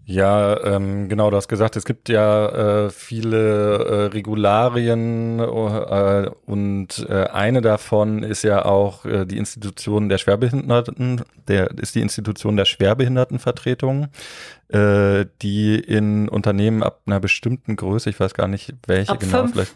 Ja, 0.06 0.62
ähm, 0.64 1.08
genau, 1.08 1.30
du 1.30 1.36
hast 1.36 1.48
gesagt, 1.48 1.76
es 1.76 1.86
gibt 1.86 2.10
ja 2.10 2.84
äh, 2.84 2.90
viele 2.90 3.78
äh, 3.78 4.04
Regularien 4.08 5.38
äh, 5.38 6.30
und 6.44 7.06
äh, 7.08 7.24
eine 7.28 7.62
davon 7.62 8.22
ist 8.22 8.42
ja 8.42 8.66
auch 8.66 9.06
äh, 9.06 9.24
die 9.24 9.38
Institution 9.38 10.10
der 10.10 10.18
Schwerbehinderten, 10.18 11.22
der 11.48 11.70
ist 11.78 11.94
die 11.94 12.02
Institution 12.02 12.58
der 12.58 12.66
Schwerbehindertenvertretung, 12.66 14.08
äh, 14.68 15.24
die 15.40 15.76
in 15.76 16.28
Unternehmen 16.28 16.82
ab 16.82 17.00
einer 17.06 17.20
bestimmten 17.20 17.74
Größe, 17.74 18.10
ich 18.10 18.20
weiß 18.20 18.34
gar 18.34 18.48
nicht 18.48 18.74
welche 18.86 19.12
ab 19.12 19.20
genau, 19.20 19.38
fünf. 19.38 19.52
vielleicht 19.52 19.74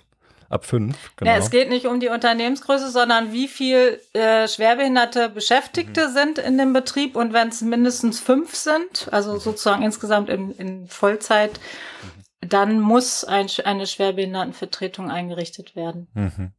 ab 0.48 0.64
fünf, 0.64 0.96
genau. 1.16 1.30
Ja, 1.30 1.36
es 1.36 1.50
geht 1.50 1.68
nicht 1.68 1.86
um 1.86 2.00
die 2.00 2.08
Unternehmensgröße, 2.08 2.90
sondern 2.90 3.32
wie 3.32 3.48
viel 3.48 4.00
äh, 4.12 4.48
schwerbehinderte 4.48 5.28
Beschäftigte 5.28 6.08
mhm. 6.08 6.12
sind 6.12 6.38
in 6.38 6.58
dem 6.58 6.72
Betrieb 6.72 7.16
und 7.16 7.32
wenn 7.32 7.48
es 7.48 7.60
mindestens 7.60 8.20
fünf 8.20 8.54
sind, 8.54 9.08
also 9.10 9.38
sozusagen 9.38 9.82
insgesamt 9.82 10.30
in, 10.30 10.52
in 10.52 10.88
Vollzeit, 10.88 11.52
mhm. 11.52 12.17
Dann 12.40 12.80
muss 12.80 13.24
ein, 13.24 13.48
eine 13.64 13.86
Schwerbehindertenvertretung 13.86 15.10
eingerichtet 15.10 15.74
werden. 15.74 16.06
Mhm. 16.14 16.52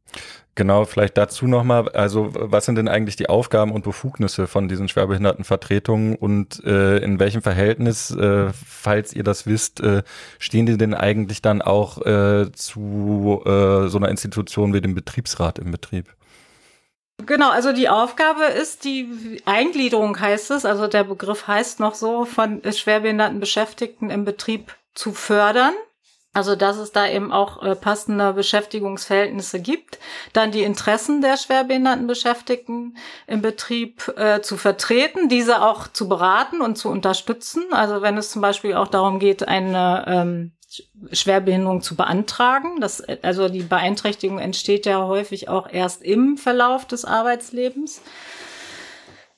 Genau, 0.54 0.84
vielleicht 0.84 1.16
dazu 1.16 1.46
nochmal, 1.46 1.88
also 1.90 2.32
was 2.32 2.66
sind 2.66 2.74
denn 2.74 2.88
eigentlich 2.88 3.16
die 3.16 3.30
Aufgaben 3.30 3.72
und 3.72 3.82
Befugnisse 3.82 4.46
von 4.46 4.68
diesen 4.68 4.88
Schwerbehindertenvertretungen 4.88 6.16
und 6.16 6.62
äh, 6.64 6.98
in 6.98 7.18
welchem 7.18 7.40
Verhältnis, 7.40 8.10
äh, 8.10 8.52
falls 8.52 9.14
ihr 9.14 9.22
das 9.22 9.46
wisst, 9.46 9.80
äh, 9.80 10.02
stehen 10.38 10.66
die 10.66 10.76
denn 10.76 10.92
eigentlich 10.92 11.40
dann 11.40 11.62
auch 11.62 12.04
äh, 12.04 12.52
zu 12.52 13.42
äh, 13.46 13.88
so 13.88 13.96
einer 13.96 14.10
Institution 14.10 14.74
wie 14.74 14.82
dem 14.82 14.94
Betriebsrat 14.94 15.58
im 15.58 15.70
Betrieb? 15.70 16.14
Genau, 17.26 17.50
also 17.50 17.72
die 17.72 17.88
Aufgabe 17.88 18.44
ist 18.44 18.84
die 18.84 19.40
Eingliederung 19.44 20.18
heißt 20.18 20.50
es, 20.50 20.64
also 20.64 20.88
der 20.88 21.04
Begriff 21.04 21.46
heißt 21.46 21.80
noch 21.80 21.94
so, 21.94 22.24
von 22.24 22.60
schwerbehinderten 22.70 23.40
Beschäftigten 23.40 24.10
im 24.10 24.24
Betrieb 24.24 24.74
zu 25.00 25.12
fördern. 25.12 25.72
Also, 26.32 26.54
dass 26.54 26.76
es 26.76 26.92
da 26.92 27.08
eben 27.08 27.32
auch 27.32 27.60
äh, 27.60 27.74
passende 27.74 28.32
Beschäftigungsverhältnisse 28.34 29.58
gibt. 29.58 29.98
Dann 30.32 30.52
die 30.52 30.62
Interessen 30.62 31.22
der 31.22 31.36
schwerbehinderten 31.36 32.06
Beschäftigten 32.06 32.96
im 33.26 33.42
Betrieb 33.42 34.06
äh, 34.16 34.40
zu 34.40 34.56
vertreten, 34.56 35.28
diese 35.28 35.60
auch 35.60 35.88
zu 35.88 36.08
beraten 36.08 36.60
und 36.60 36.76
zu 36.76 36.88
unterstützen. 36.88 37.64
Also, 37.72 38.00
wenn 38.00 38.16
es 38.16 38.30
zum 38.30 38.42
Beispiel 38.42 38.74
auch 38.74 38.86
darum 38.86 39.18
geht, 39.18 39.48
eine 39.48 40.04
ähm, 40.06 40.52
Schwerbehinderung 41.10 41.82
zu 41.82 41.96
beantragen. 41.96 42.80
Das, 42.80 43.00
also 43.22 43.48
die 43.48 43.64
Beeinträchtigung 43.64 44.38
entsteht 44.38 44.86
ja 44.86 45.04
häufig 45.04 45.48
auch 45.48 45.68
erst 45.68 46.00
im 46.02 46.36
Verlauf 46.36 46.86
des 46.86 47.04
Arbeitslebens. 47.04 48.02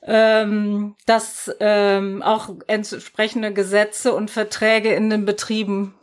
Ähm, 0.04 0.96
dass 1.06 1.48
ähm, 1.60 2.22
auch 2.22 2.50
entsprechende 2.66 3.52
Gesetze 3.52 4.14
und 4.14 4.32
Verträge 4.32 4.92
in 4.94 5.10
den 5.10 5.24
Betrieben 5.24 5.94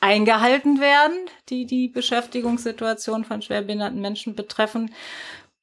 eingehalten 0.00 0.80
werden, 0.80 1.16
die 1.48 1.66
die 1.66 1.88
Beschäftigungssituation 1.88 3.24
von 3.24 3.40
schwerbehinderten 3.40 4.00
Menschen 4.00 4.34
betreffen. 4.34 4.92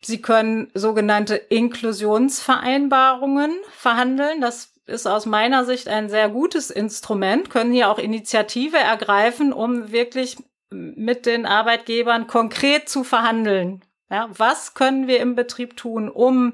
Sie 0.01 0.21
können 0.21 0.69
sogenannte 0.73 1.35
Inklusionsvereinbarungen 1.35 3.51
verhandeln. 3.71 4.41
Das 4.41 4.73
ist 4.85 5.07
aus 5.07 5.25
meiner 5.25 5.65
Sicht 5.65 5.87
ein 5.87 6.09
sehr 6.09 6.29
gutes 6.29 6.69
Instrument, 6.69 7.49
können 7.49 7.73
hier 7.73 7.89
auch 7.89 7.99
Initiative 7.99 8.77
ergreifen, 8.77 9.53
um 9.53 9.91
wirklich 9.91 10.37
mit 10.69 11.25
den 11.25 11.45
Arbeitgebern 11.45 12.27
konkret 12.27 12.89
zu 12.89 13.03
verhandeln. 13.03 13.83
Ja, 14.09 14.29
was 14.31 14.73
können 14.73 15.07
wir 15.07 15.19
im 15.19 15.35
Betrieb 15.35 15.75
tun, 15.75 16.09
um 16.09 16.53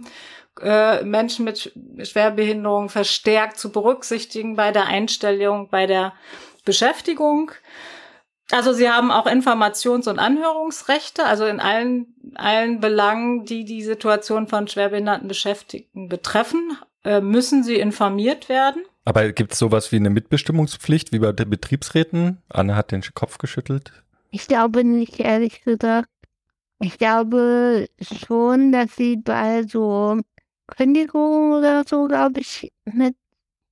äh, 0.62 1.04
Menschen 1.04 1.46
mit 1.46 1.72
Schwerbehinderung 2.04 2.90
verstärkt 2.90 3.58
zu 3.58 3.72
berücksichtigen 3.72 4.56
bei 4.56 4.72
der 4.72 4.86
Einstellung, 4.86 5.70
bei 5.70 5.88
der 5.88 6.14
Beschäftigung. 6.66 7.52
Also 8.52 8.74
sie 8.74 8.90
haben 8.90 9.12
auch 9.12 9.26
Informations- 9.26 10.08
und 10.08 10.20
Anhörungsrechte, 10.20 11.26
also 11.26 11.46
in 11.46 11.60
allen, 11.60 12.14
allen 12.36 12.80
Belangen, 12.80 13.46
die 13.46 13.66
die 13.66 13.84
Situation 13.84 14.48
von 14.48 14.68
schwerbehinderten 14.68 15.28
Beschäftigten 15.28 16.10
betreffen, 16.10 16.78
äh, 17.04 17.22
müssen 17.22 17.64
sie 17.64 17.76
informiert 17.76 18.50
werden. 18.50 18.84
Aber 19.06 19.32
gibt 19.32 19.54
es 19.54 19.60
sowas 19.60 19.92
wie 19.92 19.98
eine 19.98 20.10
Mitbestimmungspflicht, 20.10 21.12
wie 21.12 21.20
bei 21.20 21.32
den 21.32 21.50
Betriebsräten? 21.50 22.42
Anne 22.50 22.76
hat 22.76 22.92
den 22.92 23.02
Kopf 23.14 23.38
geschüttelt. 23.38 23.92
Ich 24.30 24.48
glaube 24.48 24.84
nicht, 24.84 25.20
ehrlich 25.20 25.64
gesagt. 25.64 26.10
Ich 26.80 26.98
glaube 26.98 27.88
schon, 28.02 28.72
dass 28.72 28.96
sie 28.96 29.18
bei 29.18 29.64
so 29.64 30.20
Kündigungen 30.76 31.54
oder 31.54 31.84
so, 31.88 32.08
glaube 32.08 32.40
ich, 32.40 32.72
mit 32.86 33.16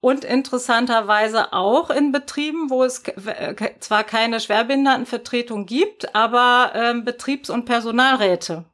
Und 0.00 0.24
interessanterweise 0.24 1.54
auch 1.54 1.88
in 1.88 2.12
Betrieben, 2.12 2.68
wo 2.68 2.84
es 2.84 3.02
äh, 3.06 3.54
zwar 3.80 4.04
keine 4.04 4.38
Schwerbehindertenvertretung 4.38 5.64
gibt, 5.64 6.14
aber 6.14 6.72
äh, 6.74 6.94
Betriebs- 7.00 7.48
und 7.48 7.64
Personalräte. 7.64 8.66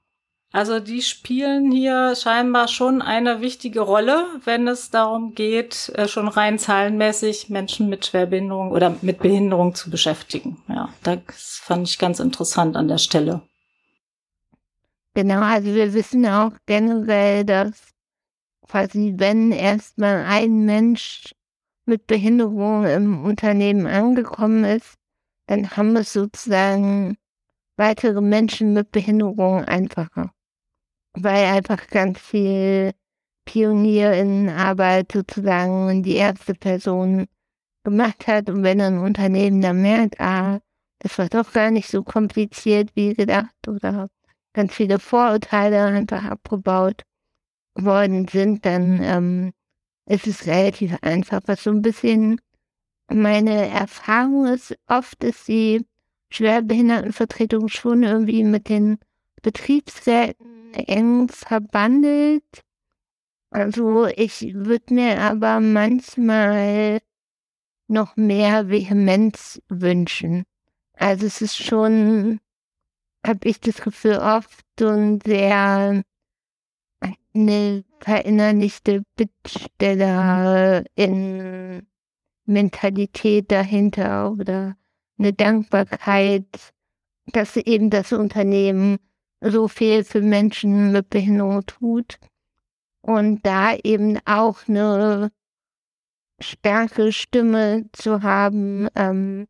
Also 0.53 0.81
die 0.81 1.01
spielen 1.01 1.71
hier 1.71 2.17
scheinbar 2.17 2.67
schon 2.67 3.03
eine 3.03 3.41
wichtige 3.41 3.81
Rolle, 3.81 4.27
wenn 4.45 4.67
es 4.67 4.91
darum 4.91 5.35
geht, 5.37 5.93
äh, 5.95 6.09
schon 6.09 6.27
rein 6.27 6.59
zahlenmäßig 6.59 7.51
Menschen 7.51 7.89
mit 7.89 8.07
Schwerbehinderung 8.07 8.73
oder 8.73 8.97
mit 9.01 9.21
Behinderung 9.21 9.77
zu 9.77 9.91
beschäftigen. 9.91 10.61
Ja, 10.69 10.93
das 11.05 11.61
fand 11.63 11.89
ich 11.89 11.99
ganz 12.01 12.19
interessant 12.19 12.77
an 12.77 12.89
der 12.89 12.99
Stelle. 12.99 13.43
Genau, 15.15 15.41
also 15.41 15.73
wir 15.73 15.95
wissen 15.95 16.27
auch 16.27 16.53
generell, 16.67 17.45
dass 17.45 17.93
quasi 18.67 19.15
wenn 19.19 19.53
erstmal 19.53 20.25
ein 20.25 20.65
Mensch 20.65 21.33
mit 21.85 22.09
Behinderung 22.09 22.87
im 22.87 23.25
Unternehmen 23.25 23.87
angekommen 23.87 24.65
ist, 24.65 24.95
dann 25.47 25.71
haben 25.77 25.95
es 25.97 26.13
sozusagen 26.13 27.17
weitere 27.77 28.21
Menschen 28.21 28.73
mit 28.73 28.91
Behinderung 28.91 29.65
einfacher 29.65 30.33
weil 31.23 31.47
einfach 31.47 31.87
ganz 31.89 32.19
viel 32.19 32.93
Pionierinnenarbeit 33.45 35.13
sozusagen 35.13 36.03
die 36.03 36.17
erste 36.17 36.55
Person 36.55 37.27
gemacht 37.85 38.27
hat. 38.27 38.49
Und 38.49 38.63
wenn 38.63 38.81
ein 38.81 38.99
Unternehmen 38.99 39.61
dann 39.61 39.83
merkt, 39.83 40.21
ah, 40.21 40.61
das 41.01 41.19
war 41.19 41.29
doch 41.29 41.53
gar 41.53 41.71
nicht 41.71 41.89
so 41.89 42.03
kompliziert 42.03 42.91
wie 42.95 43.15
gedacht 43.15 43.67
oder 43.67 44.09
ganz 44.53 44.75
viele 44.75 44.99
Vorurteile 44.99 45.85
einfach 45.85 46.25
abgebaut 46.25 47.03
worden 47.75 48.29
sind, 48.29 48.67
dann 48.67 49.03
ähm, 49.03 49.53
ist 50.07 50.27
es 50.27 50.47
relativ 50.47 50.97
einfach. 51.03 51.41
Was 51.47 51.63
so 51.63 51.71
ein 51.71 51.83
bisschen 51.83 52.41
meine 53.09 53.69
Erfahrung 53.69 54.47
ist, 54.47 54.77
oft 54.87 55.25
ist 55.25 55.49
die 55.49 55.87
Schwerbehindertenvertretung 56.33 57.69
schon 57.69 58.03
irgendwie 58.03 58.45
mit 58.45 58.69
den 58.69 58.99
Betriebsräten 59.43 60.75
eng 60.75 61.29
verbandelt. 61.29 62.63
Also 63.51 64.07
ich 64.07 64.55
würde 64.55 64.95
mir 64.95 65.21
aber 65.21 65.61
manchmal 65.61 67.01
noch 67.89 68.17
mehr 68.17 68.69
Vehemenz 68.69 69.61
wünschen. 69.69 70.45
Also 70.95 71.27
es 71.27 71.43
ist 71.43 71.57
schon, 71.57 72.41
habe 73.27 73.49
ich 73.49 73.61
das 73.61 73.81
Gefühl, 73.81 74.19
oft 74.19 74.65
so 74.79 74.89
ein 74.89 75.21
sehr 75.21 76.03
eine 77.35 77.85
verinnerlichte 78.01 79.03
Bittsteller 79.17 80.85
in 80.95 81.87
Mentalität 82.45 83.51
dahinter 83.51 84.33
oder 84.33 84.77
eine 85.19 85.33
Dankbarkeit, 85.33 86.73
dass 87.27 87.57
eben 87.57 87.91
das 87.91 88.13
Unternehmen 88.13 88.99
so 89.41 89.69
viel 89.69 90.05
für 90.05 90.21
Menschen 90.21 90.93
mit 90.93 91.11
Behinderung 91.11 91.65
tut 91.67 92.19
und 93.03 93.45
da 93.45 93.75
eben 93.77 94.19
auch 94.27 94.69
eine 94.69 95.31
starke 96.41 97.13
Stimme 97.13 97.87
zu 97.93 98.23
haben, 98.23 98.89
ähm, 98.95 99.47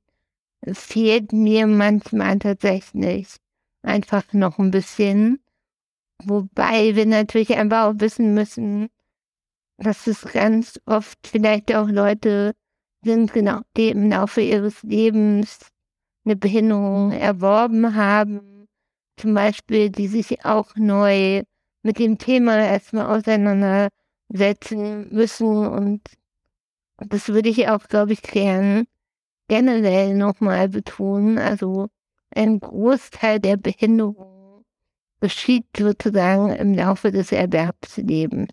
fehlt 0.72 1.32
mir 1.32 1.66
manchmal 1.66 2.38
tatsächlich 2.38 3.36
einfach 3.82 4.32
noch 4.32 4.58
ein 4.58 4.70
bisschen. 4.70 5.40
Wobei 6.22 6.94
wir 6.96 7.06
natürlich 7.06 7.56
einfach 7.56 7.86
auch 7.86 7.94
wissen 7.98 8.34
müssen, 8.34 8.88
dass 9.78 10.06
es 10.06 10.22
ganz 10.32 10.78
oft 10.84 11.18
vielleicht 11.26 11.74
auch 11.74 11.88
Leute 11.88 12.54
sind, 13.02 13.32
genau, 13.32 13.60
die 13.76 13.88
im 13.88 14.10
Laufe 14.10 14.42
ihres 14.42 14.82
Lebens 14.82 15.70
eine 16.24 16.36
Behinderung 16.36 17.12
erworben 17.12 17.94
haben 17.94 18.49
zum 19.20 19.34
Beispiel, 19.34 19.90
die 19.90 20.08
sich 20.08 20.44
auch 20.44 20.74
neu 20.76 21.42
mit 21.82 21.98
dem 21.98 22.18
Thema 22.18 22.58
erstmal 22.58 23.18
auseinandersetzen 23.18 25.12
müssen. 25.12 25.66
Und 25.66 26.00
das 26.96 27.28
würde 27.28 27.50
ich 27.50 27.68
auch, 27.68 27.86
glaube 27.88 28.14
ich, 28.14 28.22
gern 28.22 28.86
generell 29.48 30.14
nochmal 30.14 30.68
betonen. 30.68 31.38
Also 31.38 31.88
ein 32.34 32.60
Großteil 32.60 33.40
der 33.40 33.56
Behinderung 33.56 34.64
geschieht 35.20 35.66
sozusagen 35.76 36.50
im 36.52 36.74
Laufe 36.74 37.10
des 37.10 37.30
Erwerbslebens. 37.32 38.52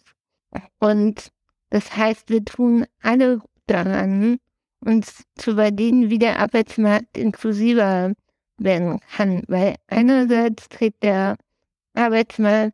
Und 0.80 1.32
das 1.70 1.96
heißt, 1.96 2.30
wir 2.30 2.44
tun 2.44 2.86
alle 3.02 3.42
daran, 3.68 4.38
uns 4.82 5.24
zu 5.36 5.52
überlegen, 5.52 6.10
wie 6.10 6.20
der 6.20 6.40
Arbeitsmarkt 6.40 7.18
inklusiver 7.18 8.14
werden 8.58 9.00
kann, 9.16 9.44
weil 9.48 9.76
einerseits 9.88 10.70
trägt 10.70 11.04
der 11.04 11.38
Arbeitsmarkt 11.94 12.74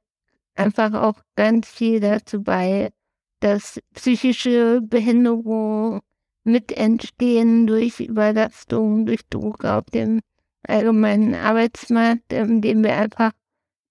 einfach 0.55 0.93
auch 0.93 1.21
ganz 1.35 1.67
viel 1.67 1.99
dazu 1.99 2.43
bei, 2.43 2.91
dass 3.39 3.79
psychische 3.93 4.81
Behinderungen 4.81 6.01
mit 6.43 6.71
entstehen 6.71 7.67
durch 7.67 7.99
Überlastung, 7.99 9.05
durch 9.05 9.27
Druck 9.29 9.65
auf 9.65 9.85
dem 9.85 10.19
allgemeinen 10.67 11.35
Arbeitsmarkt, 11.35 12.31
ähm, 12.31 12.61
dem 12.61 12.83
wir 12.83 12.95
einfach 12.95 13.31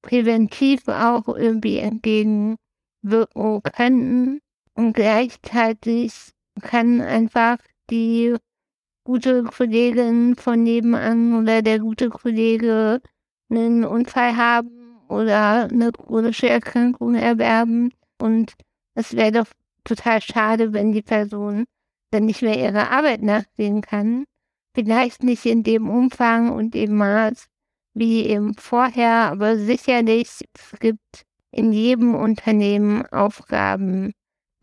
präventiv 0.03 0.89
auch 0.89 1.29
irgendwie 1.29 1.79
entgegenwirken 1.79 3.63
könnten. 3.63 4.41
Und 4.75 4.95
gleichzeitig 4.95 6.33
kann 6.61 7.01
einfach 7.01 7.59
die 7.91 8.37
gute 9.05 9.43
Kollegin 9.45 10.37
von 10.37 10.63
nebenan 10.63 11.41
oder 11.41 11.63
der 11.63 11.79
gute 11.81 12.09
Kollege 12.09 13.01
einen 13.51 13.85
Unfall 13.85 14.37
haben 14.37 15.01
oder 15.09 15.69
eine 15.71 15.93
chronische 15.93 16.49
Erkrankung 16.49 17.15
erwerben. 17.15 17.93
Und 18.19 18.55
es 18.95 19.15
wäre 19.15 19.33
doch 19.33 19.47
total 19.85 20.21
schade, 20.21 20.73
wenn 20.73 20.93
die 20.93 21.03
Person 21.03 21.65
dann 22.11 22.27
nicht 22.27 22.43
mehr 22.43 22.59
ihrer 22.59 22.91
Arbeit 22.91 23.23
nachsehen 23.23 23.81
kann. 23.83 24.25
Vielleicht 24.75 25.23
nicht 25.23 25.45
in 25.45 25.65
dem 25.65 25.91
Umfang 25.91 26.51
und 26.51 26.75
dem 26.75 26.97
Maß 26.97 27.47
wie 27.95 28.25
eben 28.27 28.55
vorher, 28.55 29.31
aber 29.31 29.59
sicherlich 29.59 30.29
es 30.55 30.81
gibt 30.81 31.25
in 31.51 31.73
jedem 31.73 32.15
Unternehmen 32.15 33.05
Aufgaben, 33.07 34.13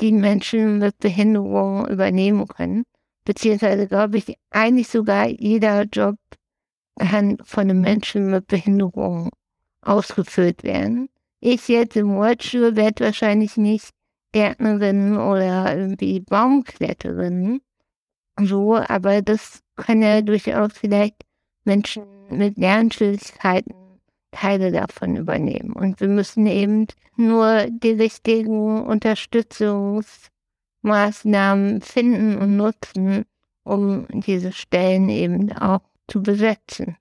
die 0.02 0.12
Menschen 0.12 0.80
mit 0.80 0.98
Behinderung 0.98 1.88
übernehmen 1.88 2.48
können 2.48 2.86
beziehungsweise 3.26 3.88
glaube 3.88 4.18
ich, 4.18 4.36
eigentlich 4.52 4.88
sogar 4.88 5.28
jeder 5.28 5.84
Job 5.84 6.16
kann 7.00 7.38
von 7.44 7.62
einem 7.62 7.82
Menschen 7.82 8.32
mit 8.32 8.48
Behinderung 8.48 9.30
ausgeführt 9.82 10.64
werden. 10.64 11.10
Ich 11.40 11.68
jetzt 11.68 11.96
im 11.96 12.18
Rollstuhl 12.18 12.76
werde 12.76 13.06
wahrscheinlich 13.06 13.56
nicht 13.56 13.92
Gärtnerin 14.34 15.18
oder 15.18 15.78
irgendwie 15.78 16.20
Baumkletterin. 16.20 17.62
So, 18.40 18.76
aber 18.76 19.22
das 19.22 19.62
können 19.76 20.02
ja 20.02 20.22
durchaus 20.22 20.74
vielleicht 20.74 21.16
Menschen 21.64 22.04
mit 22.30 22.58
Lernschwierigkeiten 22.58 23.74
Teile 24.32 24.72
davon 24.72 25.16
übernehmen. 25.16 25.74
Und 25.74 26.00
wir 26.00 26.08
müssen 26.08 26.46
eben 26.46 26.88
nur 27.16 27.68
die 27.70 27.92
richtigen 27.92 28.82
Unterstützungsmaßnahmen 30.84 31.82
finden 31.82 32.38
und 32.38 32.58
nutzen, 32.58 33.26
um 33.64 34.08
diese 34.10 34.52
Stellen 34.52 35.10
eben 35.10 35.52
auch 35.54 35.82
zu 36.08 36.22
besetzen. 36.22 36.98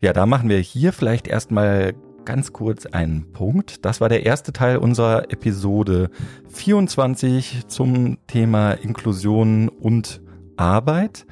Ja, 0.00 0.12
da 0.12 0.26
machen 0.26 0.48
wir 0.48 0.58
hier 0.58 0.92
vielleicht 0.92 1.26
erstmal 1.26 1.94
ganz 2.24 2.52
kurz 2.52 2.86
einen 2.86 3.32
Punkt. 3.32 3.84
Das 3.84 4.00
war 4.00 4.08
der 4.08 4.24
erste 4.24 4.52
Teil 4.52 4.78
unserer 4.78 5.30
Episode 5.30 6.10
24 6.52 7.68
zum 7.68 8.18
Thema 8.26 8.72
Inklusion 8.72 9.68
und 9.68 10.22
Arbeit. 10.56 11.26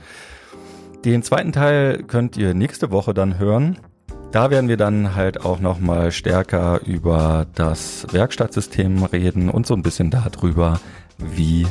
Den 1.05 1.23
zweiten 1.23 1.53
Teil 1.53 2.03
könnt 2.05 2.37
ihr 2.37 2.55
nächste 2.55 2.91
Woche 2.91 3.15
dann 3.15 3.39
hören. 3.39 3.79
Da 4.33 4.51
werden 4.51 4.69
wir 4.69 4.79
dann 4.79 5.15
halt 5.15 5.45
auch 5.45 5.61
nochmal 5.61 6.11
stärker 6.11 6.81
über 6.87 7.47
das 7.55 8.07
Werkstattsystem 8.13 9.03
reden 9.05 9.51
und 9.51 9.67
so 9.67 9.75
ein 9.75 9.83
bisschen 9.83 10.11
darüber, 10.11 10.81
wie 11.19 11.67